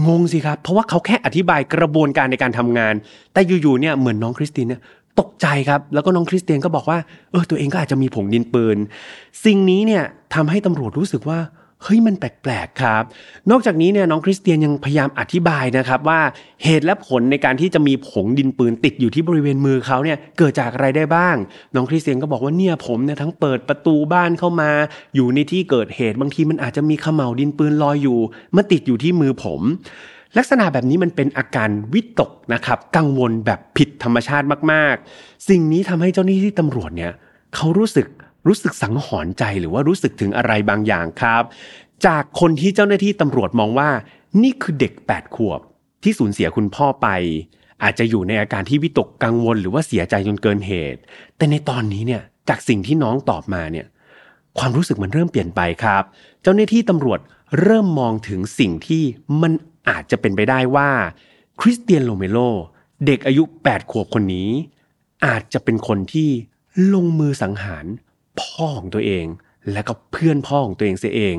[0.06, 2.94] งงสิครับ เพราะว่าเขาแค่อธิบายกระบวนการในการทำงาน
[3.32, 4.80] แต่อยู่ๆเนี่ยเหมือนน้องคริสตินเนี่ย
[5.20, 6.98] ตกใจครับ แล้วก็น้องคริสเตียนก็บอกว่า
[7.30, 8.76] เออตัวเองก็อาจจะมีผงดินปืน
[9.44, 11.38] สิ่งนี้เนี่ยทำให้ตำรวจรู้สึกว่า
[11.82, 13.02] เฮ้ยมันแปลกๆครับ
[13.50, 16.20] นอกจากนี้เนี่ยน้องคริสเตียนยังพยายามอธิบายนะครับว่า
[16.64, 21.36] เหตุและผลในการที่จะมีผงดินปืนติดอยู่ที่บริเวณมือเขาเนี่ยเกิดจากอะไรได้บ้าง
[21.74, 24.70] น้องคริสเตียนก็บอกว่าเนี่ยผมเนี่ยทั้งเปิดประตูบ้านเข้ามา
[25.14, 28.18] อยู่ในที่เกิดเหตุบางทีมันอาจจะมีขม่าวดินปืนลอยอยู่
[28.56, 29.60] มาติดอยู่ที่มือผม
[30.38, 37.12] ลักษณะแบบนี้มันเป็นอาการวิตกนะครับกังวลแบบผิดธรรมชาติมากๆ สิ่งนี้ทำให้เจ้าหน้าที่ตำรวจเนี่ย
[37.54, 38.06] เขารู้สึก
[38.46, 41.42] รู้สึกสังหรณ์ใจหรือว่ารู้สึกถึงอะไรบางอย่างครับ
[42.06, 43.90] จากคนที่เจ้าหน้าที่ตำรวจมองว่า
[44.42, 45.60] นี่คือเด็ก 8 ขวบ
[46.02, 47.08] ที่สูญเสียคุณพ่อไป
[47.82, 51.00] อาจจะอยู่ในอาการที่วิตกกังวลหรือว่าเสียใจจนเกินเหตุ
[51.36, 53.86] แต่ในตอนนี้เนี่ยจากสิ่งที่น้องตอบมาเนี่ย
[54.58, 56.02] ความรู้สึกมันเริ่มเปลี่ยนไปครับ
[56.42, 57.20] เจ้าหน้าที่ตำรวจ
[57.60, 59.02] เริ่มมองถึงสิ่งที่
[59.42, 59.52] มัน
[59.88, 60.90] อาจจะเป็นไปได้ว่า
[61.60, 62.38] คริสเตียนโลเมโล
[63.06, 64.50] เด็กอายุ 8 ขวบคนนี้
[65.26, 66.28] อาจจะเป็นคนที่
[66.92, 67.86] ลงมือสังหาร
[68.40, 69.26] พ่อของตัวเอง
[69.72, 71.36] และก็เพื่อนพ่อของตัวเองเสียเอง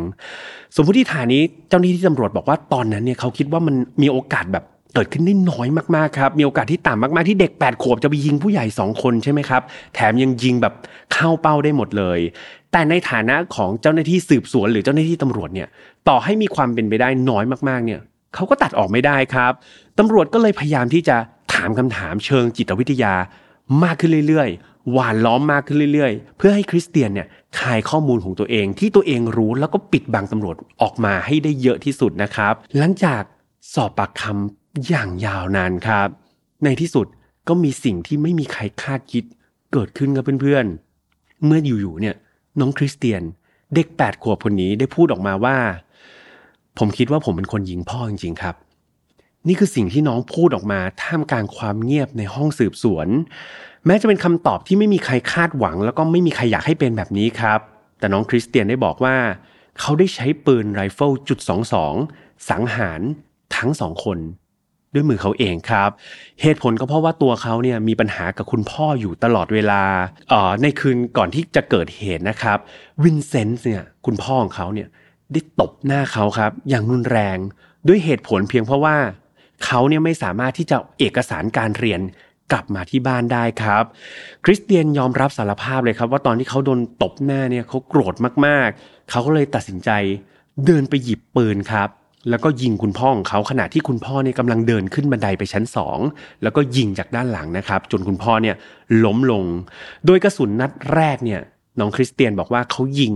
[0.75, 9.61] สมมติฐานนี้เจ้าหน้าที่ตำรวจบอกว่าตอนนั้นเนี่ยเขาคิดว่ามันมีโอกาสแบบเกิดขึ้นได้น้อยมากๆครับ มีโอกาสที่ต่ำมากๆที่เด็ก 8 ขวบจะไปยิงผู้ใหญ่ 2 คนใช่ไหมครับ
[9.93, 10.73] แถมยังยิงแบบ
[11.13, 12.19] เข้าเป้าได้หมดเลย
[12.71, 15.67] แต่ในฐานะของเจ้าหน้าที่สืบสวนหรือเจ้าหน้าที่ตำรวจเนี่ย
[16.07, 17.99] ต่อให้มีความเป็นไปได้น้อยมากๆเนี่ย
[18.35, 19.53] เขาก็ตัดออกไม่ได้ครับ
[19.99, 21.17] ตำรวจก็เลยพยายามที่จะ
[21.53, 23.13] ถามคำถามเชิงจิตวิทยา
[23.83, 27.27] มากขึ้นเรื่อยๆ หวานล้อมมากขึ้นเรื่อยๆ เพื่อให้คริสเตียนเนี่ย
[27.59, 33.23] คายข้อมูลของตัวเองที่ตัวเองรู้แล้วก็ปิดบังตำรวจออกมาให้ได้เยอะที่สุดนะครับ หลังจาก
[33.73, 36.07] สอบปากคำอย่างยาวนานครับ
[36.63, 37.07] ในที่สุด
[37.47, 39.23] ก็มีสิ่งที่ไม่มีใครคาดคิด
[39.73, 42.15] เกิดขึ้นกับเพื่อนๆ เมื่ออยู่ๆเนี่ย
[42.59, 43.21] น้องคริสเตียน
[43.75, 45.57] เด็กแปดขวบคนนี้ได้พูดออกมาว่า
[46.77, 48.55] ผมคิดว่าผมเป็นคนยิงพ่อจริงๆครับ
[49.47, 53.07] นี่คือสิ่งที่น้องพูดออกมาท่ามกลางความเงียบในห้องสืบสวน
[53.85, 57.59] แม้จะเป็นคำตอบที่ไม่มีใครคาดหวัง แล้วก็ไม่มีใครอยากให้เป็นแบบนี้ครับ
[57.99, 59.15] แต่น้องคริสเตียนได้บอกว่า
[59.79, 61.93] เขาได้ใช้ปืนไรเฟิลจุดสองสอง
[62.49, 63.01] สังหาร
[63.55, 64.19] ทั้งสองคน
[64.93, 65.89] ด้วยมือเขาเองครับ
[66.41, 69.83] เหตุผลก็เพราะว่าตัวเขาเนี่ยมีปัญหากับคุณพ่ออยู่ตลอดเวลา
[70.31, 72.57] ออในคืนก่อนที่จะเกิดเหตุนะครับ
[73.03, 74.87] วินเซนต์เนี่ยคุณพ่อของเขาเนี่ย
[75.31, 77.37] ได้ตบหน้าเขาครับ อย่างรุนแรง
[77.87, 78.97] ด้วยเหตุผลเพียงเพราะว่า
[79.65, 82.01] เขาเนี่ยไม่สามารถที่จะเอาเอกสารการเรียน
[82.51, 83.83] กลับมาที่บ้านได้ครับ
[84.45, 89.89] คริสเตียนยอมรับสารภาพเลยครับ ว่าตอนที่เขาโดนตบหน้าเนี่ยเขาโกรธมากๆ เขาก็เลยตัดสินใจ
[90.65, 91.89] เดินไปหยิบปืนครับ
[92.29, 95.99] แล้วก็ยิงคุณพ่อของเขาขณะที่คุณพ่อเนี่ยกำลังเดินขึ้นบันไดไปชั้นสอง
[96.43, 98.55] แล้วก็ยิงจากด้านหลังนะครับ จนคุณพ่อเนี่ย
[99.05, 99.43] ล้มลง
[100.05, 101.41] โดยกระสุนนัดแรกเนี่ย
[101.79, 103.13] น้องคริสเตียนบอกว่าเขายิง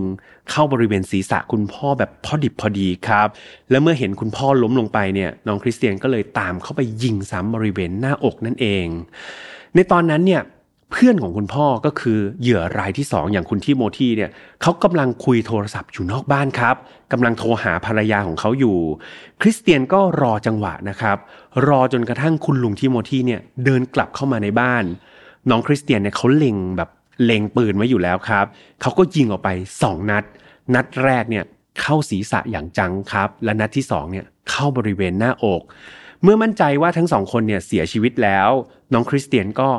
[0.50, 3.28] เข้าบริเวณศีรษะคุณพ่อแบบพอดิบพอดีครับ
[3.70, 8.86] และเมื่อเห็นคุณพ่อล้มลงไปเนี่ยน้องคริสเตียนก็เลยตามเข้าไปยิงซ้ำบริเวณหน้าอกนั่นเอง
[9.74, 10.42] ในตอนนั้นเนี่ย
[10.92, 14.30] เพื่อนของคุณพ่อก็คือเหยื่อรายที่สองอย่างคุณที่โมทีเนี่ย
[14.62, 16.76] เขากำลังคุยโทรศัพท์อยู่นอกบ้านครับ
[17.12, 18.76] กำลังโทรหาภรรยาของเขาอยู่
[19.40, 21.16] คริสเตียนก็รอจังหวะนะครับ
[21.68, 24.84] รอจนกระทั่งคุณลุงที่โมทีเนี่ยเดินกลับเข้ามาในบ้าน
[25.50, 26.90] น้องคริสเตียนเนี่ยเขาเล็งแบบ
[27.24, 28.46] เล็งปืนไว้อยู่แล้วครับ
[28.80, 29.48] เขาก็ยิงออกไป
[29.80, 30.24] 2 นัด
[30.74, 31.44] นัดแรกเนี่ย
[31.80, 35.62] เข้าศีรษะอย่างจังครับ และนัดที่2เนี่ยเข้าบริเวณหน้าอก
[36.22, 38.50] เมื่อมั่นใจว่าทั้งสองคนเนี่ยเสียชีวิตแล้ว
[38.92, 39.70] น้องคริสเตียนก็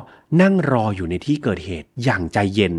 [0.41, 2.75] นั่งรออยู่ในที่เกิดเหตุอย่างใจเย็น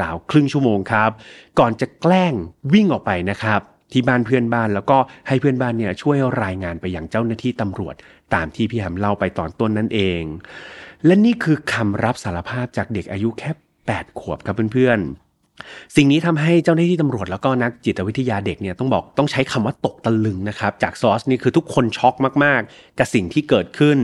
[0.00, 1.10] ราวๆครึ่งชั่วโมงครับ
[1.58, 2.34] ก่อนจะแกล้ง
[2.72, 3.60] วิ่งออกไปนะครับ
[3.92, 7.94] ที่บ้านเพื่อนบ้านแล้วก็ให้เพื่อนบ้านเนี่ยช่วยรายงานไปยังเจ้าหน้าที่ตำรวจ
[8.34, 10.22] ตามที่พี่แฮมเล่าไปตอนต้นนั่นเอง
[11.06, 13.50] และนี่คือคำรับสารภาพจากเด็กอายุแค่
[13.92, 23.98] 8 ขวบครับเพื่อนๆ สิ่งนี้ทำให้เจ้าหน้าที่ตำรวจแล้วก็นักจิตวิทยาเด็กเนี่ยต้องบอกต้องใช้คำว่าตกตะลึงนะครับ จากซอสนี่คือทุกคนช็อกมากๆ กับสิ่งที่เกิดขึ้น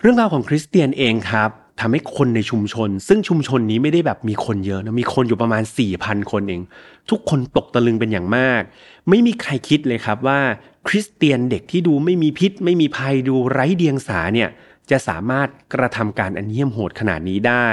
[0.00, 5.62] เรื่องราวของคริสเตียนเองครับทำให้คนในชุมชน ซึ่งชุมชนนี้ไม่ได้แบบมีคนเยอะนะมีคนอยู่ประมาณ
[5.96, 6.62] 4,000 คนเอง
[7.10, 8.62] ทุกคนตกตะลึงเป็นอย่างมาก
[9.08, 10.40] ไม่มีใครคิดเลยครับว่า
[10.88, 14.48] คริสเตียนเด็กที่ดูไม่มีพิษ ไม่มีภัยดูไร้เดียงสาเนี่ย
[14.90, 17.68] จะสามารถกระทำการอันเยี่ยมโหดขนาดนี้ได้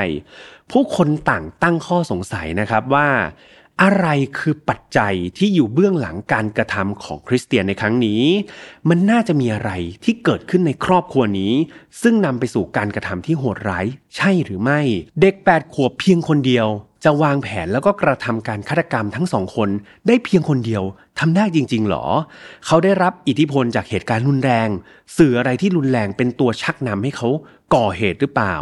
[0.71, 3.07] ผู้คนต่างตั้งข้อสงสัยนะครับว่า
[3.83, 8.23] อะไรคือปัจจัยที่อยู่เบื้องหลังการกระทำของคริสเตียนในครั้งนี้
[8.89, 9.71] มันน่าจะมีอะไร
[10.03, 11.53] ที่เกิดขึ้นในครอบครัวนี้
[12.01, 14.79] ซึ่งนำไปสู่การกระทำที่โหดร้ายใช่หรือไม่
[15.21, 16.67] เด็ก 8 ขวบเพียงคนเดียว
[17.03, 19.69] จะวางแผนแล้วก็กระทำการฆาตกรรมทั้งสองคน
[20.07, 20.83] ได้เพียงคนเดียว
[21.19, 22.05] ทำได้จริง ๆ หรอ
[22.65, 24.69] เขาได้รับอิทธิพลจากเหตุการณ์รุนแรง
[25.17, 27.29] สื่ออะไรที่รุนแรงเป็นตัวชักนำให้เขา
[27.75, 28.55] ก่อเหตุหรือเปล่า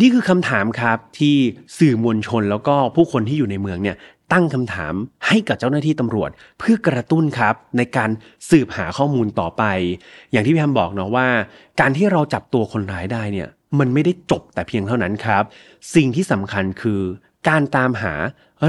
[0.00, 1.36] นี่คือคำถามครับที่
[1.78, 3.96] สื่อมวลชนแล้วก็ผู้คนที่อยู่ในเมืองเนี่ย
[4.32, 4.94] ตั้งคำถาม
[5.26, 8.10] ให้กับเจ้าหน้าที่ตำรวจ เพื่อกระตุ้นครับในการ
[8.50, 9.62] สืบหาข้อมูลต่อไป
[10.32, 11.26] อย่างที่พี่แฮมบอกเนาะว่า
[11.80, 15.42] การที่เราจับตัวคนร้ายได้เนี่ยมันไม่ได้จบแต่เพียงเท่านั้นครับ
[15.94, 17.00] สิ่งที่สำคัญคือ
[17.48, 18.14] การตามหา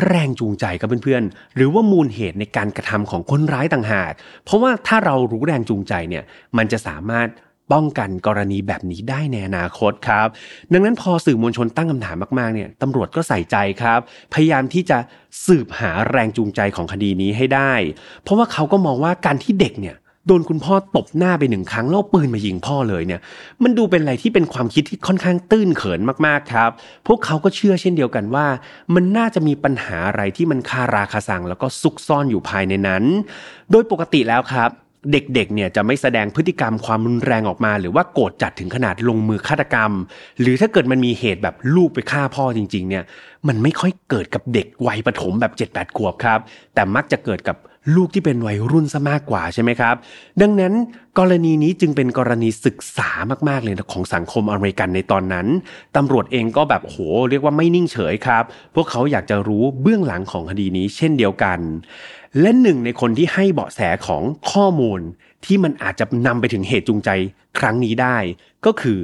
[0.06, 4.12] แรงจูงใจกับเพื่อนๆ หรือว่ามูลเหตุในการกระทำของคนร้ายต่างหาก
[4.46, 6.24] เพราะว่าถ้าเรารู้แรงจูงใจเนี่ย
[6.58, 7.28] มันจะสามารถ
[7.72, 10.28] ป้องกันกรณีแบบนี้ได้ในอนาคตครับ
[10.72, 14.00] ดังนั้นพอสื่อมวลชนตั้งคำถามมาก ๆ เนี่ยตำรวจก็ใส่ใจครับ
[14.34, 14.98] พยายามที่จะ
[15.46, 17.74] สืบหาแรงจูงใจของคดีนี้ให้ได้
[18.24, 23.22] เพราะว่าเขาก็มองว่าการที่เด็กเนี่ยโดนคุณพ่อตบหน้าไปหนึ่งครั้งแล้วปืนมายิงพ่อเลยเนี่ย
[23.64, 26.70] มันดูเป็นอะไรที่เป็นความคิดที่ค่อนข้างตื้นเขินมากๆครับ
[27.08, 28.48] พวกเขาก็เชื่อเช่นเดียวกันว่า
[28.96, 33.04] มันน่าจะมีปัญหาอะไรที่มันคาราคาซังแล้วก็ซุกซ่อนอยู่ภายในนั้น
[33.72, 34.70] โดยปกติแล้วครับ
[35.12, 39.92] เด็กๆเนี่ยจะไม่แสดงพฤติกรรมความรุนแรงออกมา หรือว่าโกรธจัดถึงขนาดลงมือฆาตกรรม
[40.42, 43.04] หรือถ้าเกิดมันมีเหตุแบบลูกไปฆ่าพ่อจริง ๆ เนี่ย
[43.48, 46.40] มันไม่ค่อยเกิดกับเด็กวัยประถมแบบ7 8ขวบครับ
[46.74, 47.58] แต่มักจะเกิดกับ
[47.96, 49.96] ลูกที่เป็นวัยรุ่นซะมากกว่าใช่ไหมครับ
[50.42, 50.74] ดังนั้น
[51.20, 53.10] กรณีนี้จึงเป็นกรณีศึกษา
[53.50, 55.48] มากๆเลยของสังคมอเมริกันในตอนนั้น
[55.96, 56.98] ตำรวจเองก็แบบโห
[57.30, 58.44] เรียกว่าไม่นิ่งเฉยครับ
[58.76, 61.60] พวกเขาอยากจะรู้เบื้องหลังของคดีนี้เช่นเดียวกัน
[62.40, 65.00] และหนึ่งในคนที่ให้เบาะแสของข้อมูล
[65.46, 67.10] ที่มันอาจจะนำไปถึงเหตุจูงใจ
[67.60, 68.18] ครั้งนี้ได้
[68.66, 69.00] ก็คือ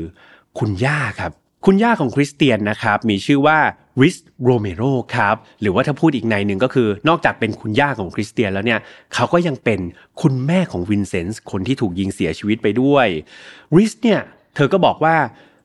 [0.59, 1.31] คุณย่าครับ
[1.65, 3.59] คุณย่าของคริสเตียนนะครับมีชื่อว่า
[4.01, 4.83] ลิซโรเมโร
[5.15, 8.79] ครับหรือว่าถ้าพูดอีกนัยหนึ่งก็คือ นอกจากเป็นคุณย่าของคริสเตียนแล้วเนี่ย
[9.13, 9.79] เขาก็ยังเป็น
[10.21, 13.07] คุณแม่ของวินเซนต์คนที่ถูกยิงเสียชีวิตไปด้วย
[13.77, 14.21] ลิซเนี่ย
[14.55, 15.15] เธอก็บอกว่า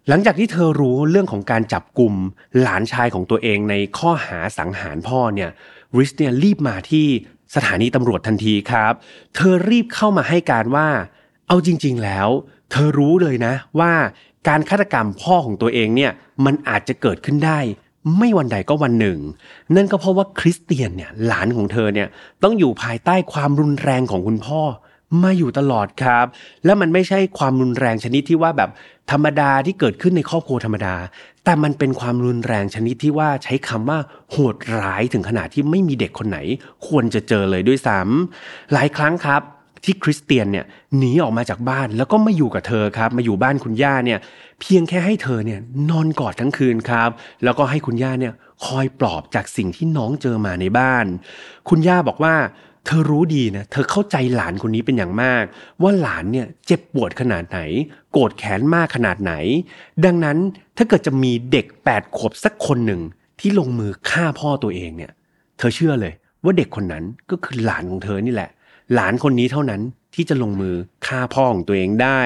[0.09, 2.15] หลังจากที่เธอรู้เรื่องของการจับกลุ่ม
[2.61, 5.51] หลานชายของตัวเองในข้อหาสังหารพ่อเนี่ย
[5.99, 7.07] ริสเนี่ยรีบมาที่
[7.55, 8.93] สถานีตำรวจทันทีครับ
[9.35, 10.89] เธอรีบเข้ามาให้การว่า
[11.49, 12.29] เอาจริง ๆ แล้ว
[12.71, 13.93] เธอรู้เลยนะว่า
[14.49, 16.13] การฆาตกรรมพ่อของตัวเองเนี่ย
[16.45, 17.61] มันอาจจะเกิดขึ้นได้
[18.19, 19.19] ไม่วันใดก็วันหนึ่ง
[19.77, 22.09] นั่นก็เพราะว่าคริสเตียนเนี่ยหลานของเธอเนี่ย
[22.43, 24.61] ต้องอยู่ภายใต้ความรุนแรงของคุณพ่อ
[25.23, 26.27] มาอยู่ตลอดครับ
[26.65, 28.71] และมันไม่ใช่ความรุนแรงชนิดที่ว่าแบบ
[29.11, 30.95] ธรรมดาที่เกิดขึ้นในครอบครัวธรรมดา
[31.45, 33.99] แต่มันเป็นความรุนแรงชนิดที่ว่าใช้คำว่า
[34.31, 36.39] โหดร้ายถึงขนาดที่ไม่มีเด็กคนไหน
[36.87, 39.43] ควรจะเจอเลยด้วยซ้ำหลายครั้งครับ
[39.85, 40.67] ที่คริสเตียนเนี่ย
[40.99, 44.19] หนีออกมาจากบ้านแล้วก็มาอยู่กับเธอครับ มาอยู่บ้านคุณย่าเนี่ย
[44.61, 47.11] เพียงแค่ให้เธอเนี่ยนอนกอดทั้งคืนครับ
[47.45, 51.07] แล้วก็ให้คุณย่าเนี่ยคอยปลอบจากสิ่งที่น้องเจอมาในบ้าน
[51.69, 52.35] คุณย่าบอกว่า
[52.87, 55.45] เธอรู้ดีนะ เธอเข้าใจหลานคนนี้เป็นอย่างมาก
[55.83, 57.61] ว่าหลานเนี่ยเจ็บปวดขนาดไหน
[58.13, 59.33] โกรธแค้นมากขนาดไหน
[60.05, 60.39] ดังนั้น
[60.77, 63.01] ถ้าเกิดจะมีเด็กแปดขวบสักคนหนึ่ง
[63.41, 65.13] ที่ลงมือฆ่าพ่อตัวเองเนี่ย
[65.59, 66.13] เธอเชื่อเลย
[66.45, 68.51] ว่าเด็กคนนั้นก็คือหลานของเธอนี่แหละ
[68.95, 69.81] หลานคนนี้เท่านั้น
[70.15, 70.75] ที่จะลงมือ
[71.07, 72.23] ฆ่าพ่อของตัวเองได้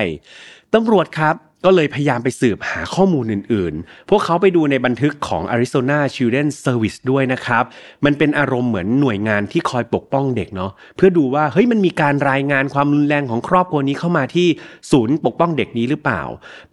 [0.75, 7.65] ตำรวจครับ ก็เลยพยายามไปสืบหาข้อมูลอื่นๆ พวกเขาไปดูในบันทึกของ Arizona Children's Service ด้วยนะครับ
[8.05, 14.49] มันเป็นอารมณ์เหมือนหน่วยงานที่คอยปกป้องเด็กเนาะ เพื่อดูว่าเฮ้ยมันมีการรายงานความรุนแรงของครอบครัวนี้เข้ามาที่
[14.91, 16.23] ศูนย์ปกป้องเด็กนี้หรือเปล่า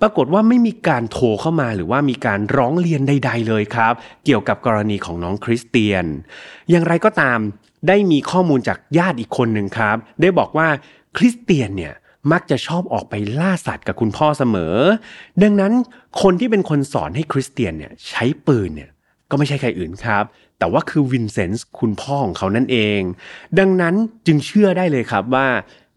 [0.02, 3.94] ปรากฏว่าไม่มีการโทรเข้ามาหรือว่ามีการร้องเรียนใด ๆ เลยครับ
[4.26, 6.06] เกี่ยวกับกรณีของน้องคริสเตียน
[6.70, 7.40] อย่างไรก็ตาม
[7.88, 10.68] ได้มีข้อมูลจากญาติอีกคนหนึ่งครับ ได้บอกว่า
[11.18, 11.94] คริสเตียนเนี่ย
[12.32, 14.76] มักจะชอบออกไปล่าสัตว์กับคุณพ่อเสมอ
[15.44, 15.74] ดังนั้น
[16.22, 18.90] คนที่เป็นคนสอนให้คริสเตียนเนี่ยใช้ปืนเนี่ย
[19.30, 20.24] ก็ไม่ใช่ใครอื่นครับ
[20.60, 23.00] แต่ว่าคือวินเซนต์คุณพ่อของเขานั่นเอง
[23.60, 23.96] ดังนั้น
[24.28, 25.48] จึงเชื่อได้เลยครับว่า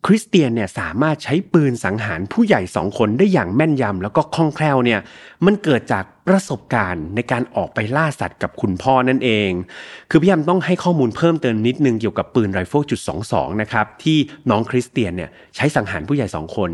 [0.06, 5.00] คริสเตียนเนี่ยสามารถใช้ปืนสังหารผู้ใหญ่สองคนได้อย่างแม่นยำแล้วก็คล่องแคล่วเนี่ย
[5.46, 9.50] มันเกิดจากประสบการณ์ในการออกไปล่าสัตว์กับคุณพ่อนั่นเอง
[10.10, 14.18] คือพี่แฮมต้องให้ข้อมูลเพิ่มเติมนิดนึงเกี่ยวกับปืนไรเฟิลจุดสองสองนะครับที่
[14.50, 16.70] น้องคริสเตียนเนี่ยใช้สังหารผู้ใหญ่สองคน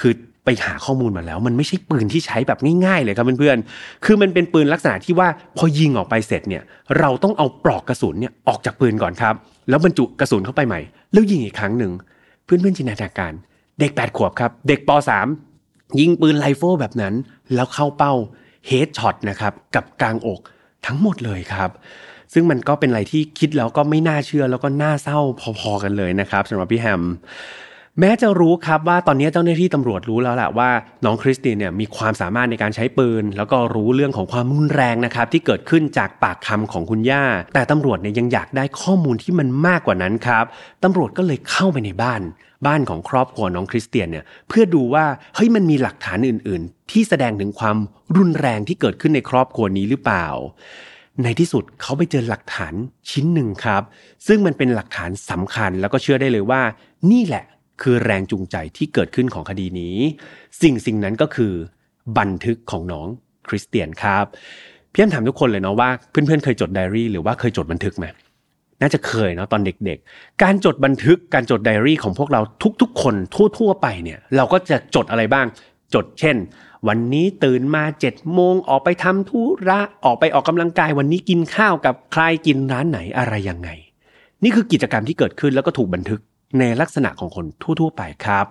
[0.00, 0.12] คือ
[0.44, 6.62] ไปหาข้อมูลมาแล้ว มันไม่ใช่ปืนที่ใช้แบบง่ายๆเลยครับเพื่อนๆ คือมันเป็นปืนลักษณะที่ว่าพอยิงออกไปเสร็จเนี่ย
[6.98, 9.34] เราต้องเอาปลอกกระสุนเนี่ยออกจากปืนก่อนครับ
[9.68, 10.80] แล้วบรรจุกระสุนเข้าไปใหม่
[11.12, 11.92] แล้วยิงอีกครั้งหนึ่ง
[12.46, 13.32] เพื่อนๆจินตนาการ
[13.80, 15.26] เด็กแปดขวบครับ เด็กป.สาม
[16.00, 17.14] ยิงปืนไรเฟิลแบบนั้น
[17.54, 18.12] แล้วเข้าเป้า
[18.66, 20.40] headshot นะครับกับกลางอก
[20.86, 21.70] ทั้งหมดเลยครับ
[22.32, 25.18] ซึ่งมันก็เป็นอะไรที่คิดแล้วก็ไม่น่าเชื่อแล้วก็น่าเศร้า
[25.58, 27.02] พอๆกันเลยนะครับสำหรับพี่แฮม
[28.00, 30.70] แม้จะรู้ครับว่าตอนนี้เจ้าหน้าที่ตำรวจรู้แล้วแหละว่า
[31.04, 40.44] น้องคริสตินเนี่ยมีความสามารถในการใช้ปืน แล้วก็รู้เรื่องของความรุนแรงนะครับที่เกิดขึ้นจากปากคำของคุณย่า แต่ตำรวจเนี่ยยังอยากได้ข้อมูลที่มันมากกว่านั้นครับ
[40.84, 42.22] ตำรวจก็เลยเข้าไปในบ้าน
[42.66, 45.04] บ้านของครอบครัวน้องคริสเตียนเนี่ยเพื่อดูว่า
[45.34, 47.76] เฮ้ยมันมีหลักฐานอื่น ๆ ที่แสดงถึงความ
[48.16, 50.26] รุนแรงที่เกิดขึ้นในครอบครัวนี้หรือเปล่า
[51.22, 52.74] ในที่สุดเขาไปเจอหลักฐาน
[53.10, 53.82] ชิ้นหนึ่งครับ
[54.26, 56.60] ซึ่งมันเป็นหลักฐานสำคัญแล้วก็เชื่อได้เลยว่า
[57.12, 57.44] นี่แหละ
[57.82, 59.96] คือแรงจูงใจที่เกิดขึ้นของคดีนี้
[60.62, 61.52] สิ่งสิ่งนั้นก็คือ
[62.18, 63.06] บันทึกของน้อง
[63.48, 64.24] คริสเตียนครับ
[64.90, 68.06] เพี่ยมถามทุกคนเลยเนาะว่าเพื่อนๆเคยจดไดอารี่ หรือว่าเคยจดบันทึกไหม
[68.80, 72.40] น่าจะเคยเนาะตอนเด็กๆ การจดบันทึกการจดไดอารี่ของพวกเรา
[72.82, 73.14] ทุกๆ คน
[73.58, 75.46] ทั่วๆไปเนี่ยเราก็จะจดอะไรบ้าง
[75.94, 76.36] จดเช่น
[76.88, 83.70] วันนี้ตื่นมา7จ็ดโมงออกไปทำธุระออกไปออกกำลังกาย วันนี้กินข้าวกับใครกินร้านไหนอะไรยังไง
[84.42, 86.20] นี่คือกิจกรรมที่เกิดขึ้นแล้วก็ถูกบันทึก
[86.58, 87.46] ในลักษณะของคน
[87.80, 88.46] ทั่วๆไปครับ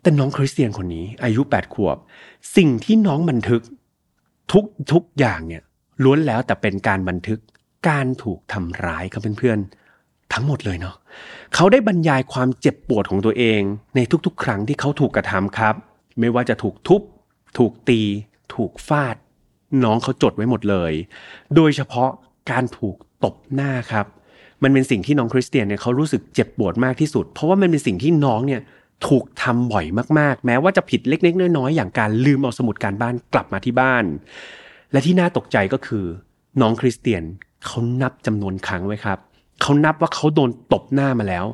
[0.00, 1.96] แต่น้องคริสเตียนคนนี้อายุ 8 ขวบ
[2.56, 3.62] สิ่งที่น้องบันทึก
[4.52, 5.62] ทุกทุกอย่างเนี่ย
[6.04, 7.40] ล้วนแล้วแต่เป็นการบันทึก
[7.88, 10.96] การถูกทำร้ายครับเพื่อนๆทั้งหมดเลยเนาะ
[11.54, 13.60] เขาได้บรรยายความเจ็บปวดของตัวเอง
[13.96, 15.74] ในทุกๆ ครั้งที่เขาถูกกระทำครับ
[16.20, 17.02] ไม่ว่าจะถูกทุบ
[17.58, 18.00] ถูกตี
[18.54, 19.16] ถูกฟาด
[19.84, 20.92] น้องเขาจดไว้หมดเลย
[21.54, 22.10] โดยเฉพาะ
[22.50, 24.06] การถูกตบหน้าครับ
[24.62, 28.60] มันเป็นสิ่งที่น้องคริสเตียนเนี่ยเขารู้สึกเจ็บปวดมากที่สุด เพราะว่ามันเป็นสิ่งที่น้องเนี่ย
[29.08, 29.86] ถูกทำบ่อย
[30.18, 34.04] มากๆ แม้ว่าจะผิดเล็กๆน้อยๆอย่างการลืมเอาสมุดการบ้านกลับมาที่บ้าน
[34.92, 36.04] และที่น่าตกใจก็คือ
[36.60, 37.22] น้องคริสเตียน
[37.66, 39.18] เขานับจำนวนครั้งไว้ครับ
[39.62, 41.44] เขานับว่าเขาโดนตบหน้ามาแล้ว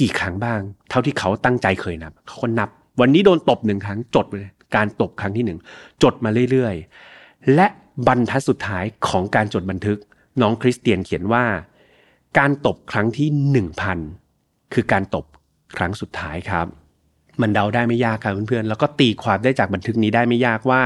[0.00, 2.68] กี่ครั้งบ้าง เท่าที่เขาตั้งใจเคยนับเขาก็นับ
[3.00, 5.58] วันนี้โดนตบหนึ่งครั้งจดเลยการตบครั้งที่หนึ่ง
[6.02, 7.66] จดมาเรื่อยๆ และ
[8.06, 9.98] บรรทัดสุดท้ายของการจดบันทึก
[10.40, 11.44] น้องคริสเตียนเขียนว่า
[12.38, 13.98] การตบครั้งที่หนึ่งพัน
[14.74, 15.24] คือการตบ
[15.76, 16.66] ครั้งสุดท้ายครับ
[17.40, 20.82] มันเดาได้ไม่ยากครับเพื่อนๆ แล้วก็ตีความได้จากบันทึกนี้ได้ไม่ยากว่า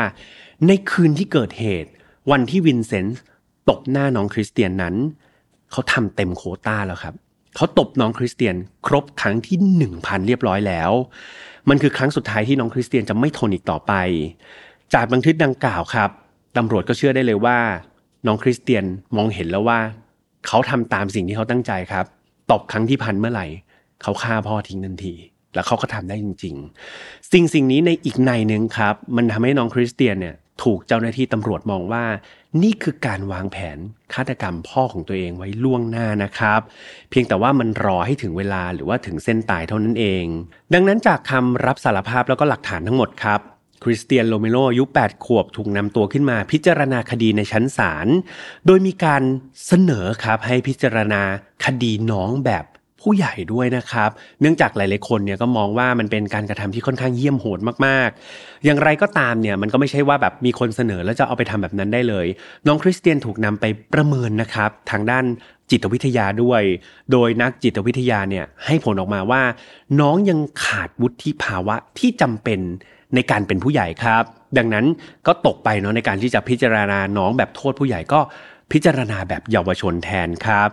[0.66, 1.90] ในคืนที่เกิดเหตุ
[2.30, 3.20] วันที่วินเซนต์
[3.68, 4.94] ตบหน้าน้องคริสเตียนนั้น
[5.70, 7.14] เขาทำเต็มโคต้าแล้วครับ
[7.56, 8.56] เขาตบน้องคริสเตียน
[8.87, 10.90] ครบครั้งที่หนึ่งพันเรียบร้อยแล้ว
[11.68, 13.92] มันคือครั้งสุดท้ายที่น้องคริสเตียนจะไม่ทนอีกต่อไป
[14.94, 16.11] จากบันทึกดังกล่าวครับ
[16.56, 17.59] ตำรวจก็เชื่อได้เลยว่า
[18.26, 18.85] น้องคริสเตียน
[19.16, 19.80] มองเห็นแล้วว่า
[20.46, 22.05] เขาทำตามสิ่งที่เขาตั้งใจครับ
[22.51, 23.46] ตบครั้งที่พันเมื่อไหร่
[24.03, 25.14] เขาฆ่าพ่อทิ้งทันที
[25.55, 26.57] แล้วเขาก็ทำได้จริง
[26.92, 32.05] ๆ สิ่งสิ่งนี้ในอีกในหนึ่งครับ มันทำให้น้องคริสเตียนเนี่ยถูกเจ้าหน้าที่ตำรวจมองว่า
[32.62, 33.79] นี่คือการวางแผน
[34.14, 36.61] ฆาตกรรมพ่อของตัวเองไว้ล่วงหน้านะครับ
[37.11, 40.25] เพียงแต่ว่ามันรอให้ถึงเวลาหรือว่าถึงเส้นตายเท่านั้นเอง
[40.75, 43.40] ดังนั้นจากคำรับสารภาพแล้วก็หลักฐานทั้งหมดครับ
[43.85, 48.07] คริสเตียนโลเมโลอายุ 8 ขวบถูกนำตัวขึ้นมาพิจารณาคดีในชั้นศาล
[48.67, 49.23] โดยมีการ
[49.67, 51.23] เสนอครับให้พิจารณา
[51.65, 52.65] คดีน้องแบบ
[53.03, 54.11] ผผู้ใหญ่ด้วยนะครับ
[54.41, 62.27] เนื่องจากหลาย ๆ คนเนี่ยก็มองว่ามันเป็นการกระทำที่ค่อนข้างเยี่ยมโหดมาก ๆ อย่างไรก็ตามเนี่ยมันก็ไม่ใช่ว่าแบบมีคนเสนอแล้วจะเอาไปทำแบบนั้นได้เลย
[62.67, 65.25] น้องคริสเตียนถูกนำไปประเมินนะครับ ทางด้าน
[65.71, 66.62] จิตวิทยาด้วย
[67.12, 69.43] โดยนักจิตวิทยาเนี่ยให้ผลออกมาว่า
[70.01, 72.61] น้องยังขาดวุฒิภาวะที่จำเป็น
[73.16, 74.22] ในการเป็นผู้ใหญ่ครับ
[74.59, 74.87] ดังนั้น
[75.26, 78.20] ก็ตกไปเนาะในการที่จะพิจารณาน้องแบบโทษผู้ใหญ่ก็
[78.72, 80.68] พิจารณาแบบเยาวชนแทนครับ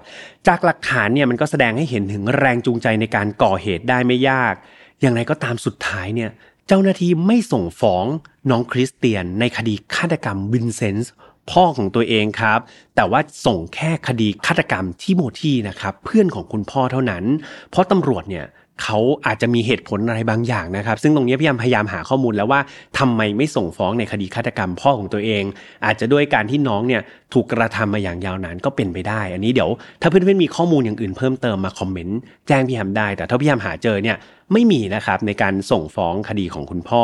[0.48, 4.54] จากหลักฐานเนี่ยมันก็แสดงให้เห็นถึงแรงจูงใจในการก่อเหตุได้ไม่ยาก
[5.02, 6.30] อย่างไรก็ตามสุดท้ายเนี่ย
[6.68, 8.06] เจ้าหน้าที่ไม่ส่งฟ้อง
[8.50, 11.12] น้องคริสเตียนในคดีฆาตกรรมวินเซนต์
[11.52, 12.60] พ่อของตัวเองครับ
[12.96, 17.24] แต่ว่าส่งแค่คดีฆาตกรรมที่โมที่นะครับเพื่อนของคุณพ่อเท่านั้น
[17.70, 18.46] เพราะตำรวจเนี่ย
[18.82, 22.62] เขาอาจจะมีเหตุผลอะไรบางอย่างนะครับ ซึ่งตรงนี้พี่ยามพยายามหาข้อมูลแล้วว่า
[23.00, 25.44] ทำไมไม่ส่งฟ้องในคดีฆาตกรรมพ่อของตัวเอง
[25.86, 27.02] อาจจะด้วยการที่น้องเนี่ย
[27.34, 29.70] ถูกกระทำมาอย่างยาวนานก็เป็นไปได้ อันนี้เดี๋ยว
[30.02, 34.18] ถ้าเพื่อนๆมีข้อมูลอย่างอื่นเพิ่มเติมมาคอมเมนต์แจ้งพี่ยามได้ แต่ถ้าพี่ยามหาเจอเนี่ย
[34.54, 37.04] ไม่มีนะครับในการส่งฟ้องคดีของคุณพ่อ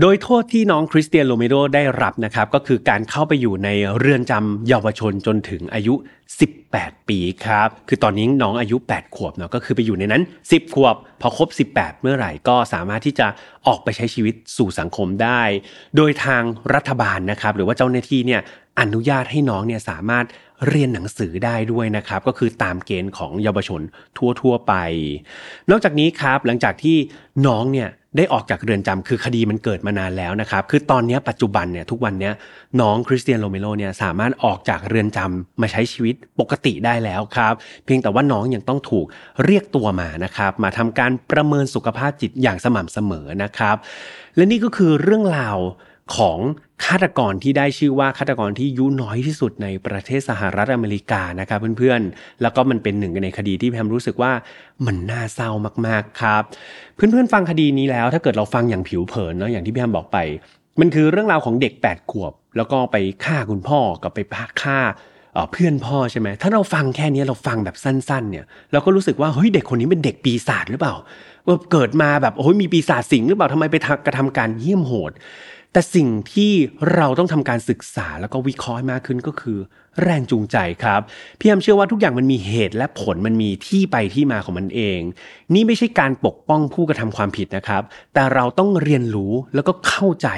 [0.00, 5.94] โดยโทษที่น้องคริสเตียนโรเมโรได้รับนะครับก็คือการเข้าไปอยู่ในเรือนจำเยาวชนจนถึงอายุ
[6.50, 13.26] 18 ปีครับคือตอนนี้น้องอายุ 8 ขวบเนาะก็คือไปอยู่ในนั้น 10 ขวบ พอครบ 18 เมื่อไหร่ก็สามารถที่จะ
[13.66, 15.42] ออกไปใช้ชีวิตสู่สังคมได้
[15.96, 16.42] โดยทาง
[16.74, 18.40] รัฐบาลนะครับหรือว่าเจ้าหน้าที่เนี่ย
[18.80, 20.24] อนุญาตให้น้องเนี่ยสามารถ
[20.68, 23.80] เรียนหนังสือได้ด้วยนะครับ ก็คือตามเกณฑ์ของเยาวชน
[24.40, 24.74] ทั่วๆไป
[25.70, 26.96] นอกจากนี้ครับหลังจากที่
[27.46, 32.30] น้องเนี่ยได้ออกจากเรือนจำคือคดีมันเกิดมานานแล้วนะครับ คือตอนนี้ปัจจุบันเนี่ยทุกวันนี้
[32.80, 39.06] น้องคริสเตียนโรเมโรเนี่ยสามารถออกจากเรือนจำมาใช้ชีวิตปกติได้แล้วครับ เพียงแต่ว่าน้องยังต้องถูก
[39.44, 43.76] เรียกตัวมานะครับ มาทำการประเมินสุขภาพจิตอย่างสม่ำเสมอนะครับ
[44.36, 45.58] และนี่ก็คือเรื่องราว
[46.16, 46.38] ของ
[46.84, 54.32] ฆาตกรที่ได้ชื่อว่าฆาตกรที่ยุน้อยที่สุดในประเทศสหรัฐอเมริกานะครับเพื่อนๆ แล้วก็มันเป็นหนึ่งในคดีที่แพมรู้สึกว่า
[54.86, 55.50] มันน่าเศร้า
[55.86, 56.42] มากๆครับ
[56.94, 60.18] เพื่อนๆฟังคดีนี้แล้ว ถ้าเกิดเราฟังอย่างผิวเผินเนาะอย่างที่พี่แพมบอกไป
[60.80, 64.18] มันคือเรื่องราวของเด็ก 8 ขวบ แล้วก็ไปฆ่าคุณพ่อกับไป
[64.62, 64.78] ฆ่า
[65.52, 70.94] เพื่อนพ่อใช่ไหมถ้าเราฟังแค่นี้เราฟังแบบสั้น ๆ เนี่ยเราก็รู้สึกว่าเฮ้ยเด็กคนนี้เป็นเด็กปีศาจหรือเปล่า
[71.46, 75.12] ว่าเกิดมาแบบโอ้ยมีปีศาจสิงหรือเปล่าทำไมไปกระทำการเยี่ยมโหด
[75.74, 76.52] แต่สิ่งที่
[76.94, 79.58] เราต้องทำการศึกษาแล้วก็วิเคราะห์มากขึ้นก็คือ
[80.02, 81.00] แรงจูงใจครับ
[81.38, 85.00] พี่แอมเชื่อว่าทุกอย่างมันมีเหตุและผลมันมีที่ไปที่มาของมันเอง
[85.54, 87.82] นี่ไม่ใช่การปกป้องผู้กระทำความผิดนะครับ
[88.14, 90.28] แต่เราต้องเรียนรู้แล้วก็เข้าใจ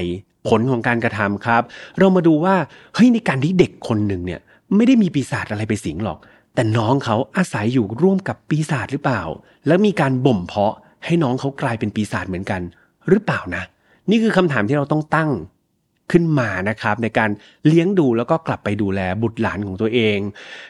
[0.48, 1.62] ผลของการกระทำครับ
[1.98, 2.54] เรามาดูว่า
[2.94, 4.40] เฮ้ยในการที่เด็กคนหนึ่งเนี่ย
[4.76, 6.18] ไม่ได้มีปีศาจอะไรไปสิงหรอก
[6.54, 9.22] แต่น้องเขาอาศัยอยู่ร่วมกับปีศาจหรือเปล่า
[9.66, 12.60] แล้วมีการบ่มเพาะให้น้องเขากลายเป็นปีศาจเหมือนกัน
[13.08, 13.62] หรือเปล่านะ
[14.10, 15.30] นี่คือคำถามที่เราต้องตั้ง
[16.12, 17.30] ขึ้นมานะครับในการ
[17.66, 20.18] เลี้ยงดูแล้วก็กลับไปดูแลบุตรหลานของตัวเอง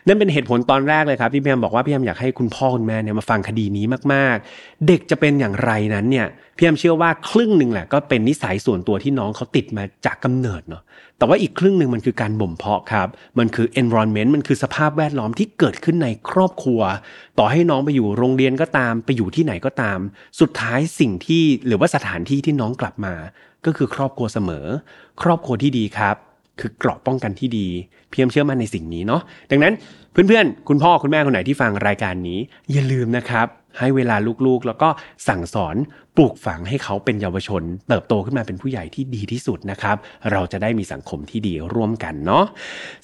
[0.07, 10.83] นั่นเป็นเหตุผลตอนแรกเลยครับที่พี่แอมบอกว่าพี่แอมอยากให้คุณพ่อคุณแม่เนี่ยมาฟังคดีนี้มากๆ เด็กจะเป็นอย่างไรนั้นเนี่ยพี่แอมเชื่อว่าครึ่งหนึ่งแหละก็เป็นนิสัยส่วนตัวที่น้องเขาติดมาจากกำเนิดเนาะ
[11.19, 16.81] แต่ว่าอีกครึ่งหนึ่งมันคือการบ่มเพาะครับมันคือ environment มันคือสภาพแวดล้อมที่เกิดขึ้นในครอบครัว
[17.39, 19.99] ต่อให้น้องไปอยู่โรงเรียนก็ตาม ไปอยู่ที่ไหนก็ตาม
[20.41, 23.15] สุดท้ายสิ่งที่หรือว่าสถานที่ที่น้องกลับมา
[23.67, 24.67] ก็คือครอบครัวเสมอ
[25.23, 26.17] ครอบครัวที่ดีครับ
[26.61, 27.69] คือเกราะป้องกันที่ดี
[28.11, 29.75] เพียงเชื่อมั่นในสิ่งนี้เนาะดังนั้น
[30.13, 32.39] เพื่อนๆ คุณพ่อคุณแม่คนไหนที่ฟังรายการนี้
[32.73, 33.47] อย่าลืมนะครับ
[33.79, 34.89] ให้เวลาลูกๆ แล้วก็
[35.29, 35.77] สั่งสอน
[36.17, 39.97] ปลูกฝังให้เขาเป็นเยาวชน เติบโตขึ้นมาเป็นผู้ใหญ่ที่ดีที่สุดนะครับ
[40.33, 42.45] เราจะได้มีสังคมที่ดีร่วมกันเนาะ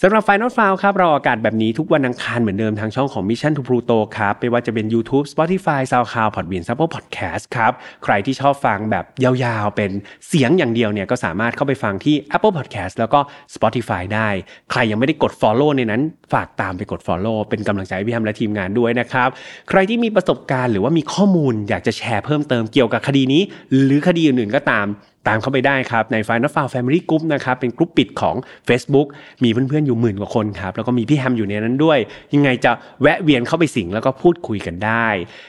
[0.03, 6.65] สำหรับ Final f i l e ครับเราอากาศแบบนี้ทุกวันอังคารเหมือนเดิมทางช่องของ Mission to Pluto ครับไม่ว่าจะเป็น YouTube Spotify SoundCloud Podbean
[6.73, 7.73] Apple Podcast ครับ
[8.05, 9.91] ใครที่ชอบฟังแบบยาวๆ เป็น
[10.29, 13.21] เสียงอย่างเดียวเนี่ยก็สามารถเข้าไปฟังที่ Apple Podcast แล้วก็
[13.55, 14.29] Spotify ได้
[14.71, 19.29] ใครยังไม่ได้กด Follow ในนั้น ฝากตามไปกด Follow เป็นกำลังใจพี่ทำและทีมงานด้วยนะครับ
[19.69, 23.43] ใครที่มีประสบการณ์หรือว่ามีข้อมูลอยากจะแชร์เพิ่มเติมเกี่ยวกับคดีนี้
[23.85, 24.87] หรือคดีอื่นๆก็ตาม
[25.29, 28.37] ตามเข้าไปได้ครับ ใน Final f i l e Family Group นะครับ เป็นกลุ่มปิดของ
[28.69, 29.07] Facebook
[29.43, 31.99] มีเพื่อนๆ อยู่หมื่นกว่าคนครับ แล้วก็มีพี่แฮมอยู่ในนั้นด้วย
[32.35, 35.07] ยังไงจะแวะเวียนเข้าไปสิงแล้วก็พูดคุยกันได้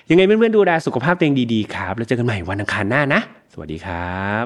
[0.10, 3.22] ยังไงเพื่อนๆ ดูแลสุขภาพตัวเองดีๆ ครับ แล้วเจอกันใหม่วันอังคารหน้านะ
[3.54, 4.46] สวัสดีครับ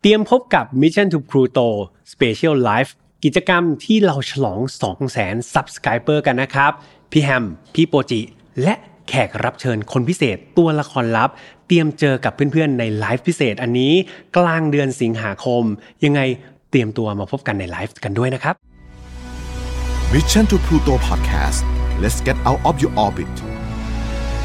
[0.00, 1.68] เตรียมพบกับ Mission to Pluto
[2.12, 2.90] Special Life
[3.24, 4.60] กิจกรรมที่เราฉลอง
[5.06, 6.72] 200,000 Subscriber กันนะครับ
[7.12, 8.20] พี่แฮม พี่โปจิ
[8.62, 8.74] และ
[9.08, 11.30] แขกรับเชิญคนพิเศษตัวละครลับ
[11.66, 13.92] เตรียมเจอกับเพื่อนๆในไลฟ์พิเศษอันนี้
[14.36, 15.62] กลางเดือนสิงหาคม
[16.04, 16.20] ยังไง
[16.70, 18.54] เตรียมตัวมาพบกันในไลฟ์กันด้วยนะครับ
[20.12, 21.60] Mission to Pluto Podcast
[22.02, 23.34] let's get out of your orbit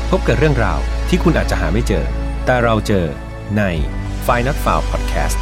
[0.09, 2.05] พบกับเรื่องราวที่คุณอาจจะหาไม่เจอ
[2.45, 3.05] แต่เราเจอ
[3.57, 3.63] ใน
[4.25, 5.39] f i n a l f i l e Podcast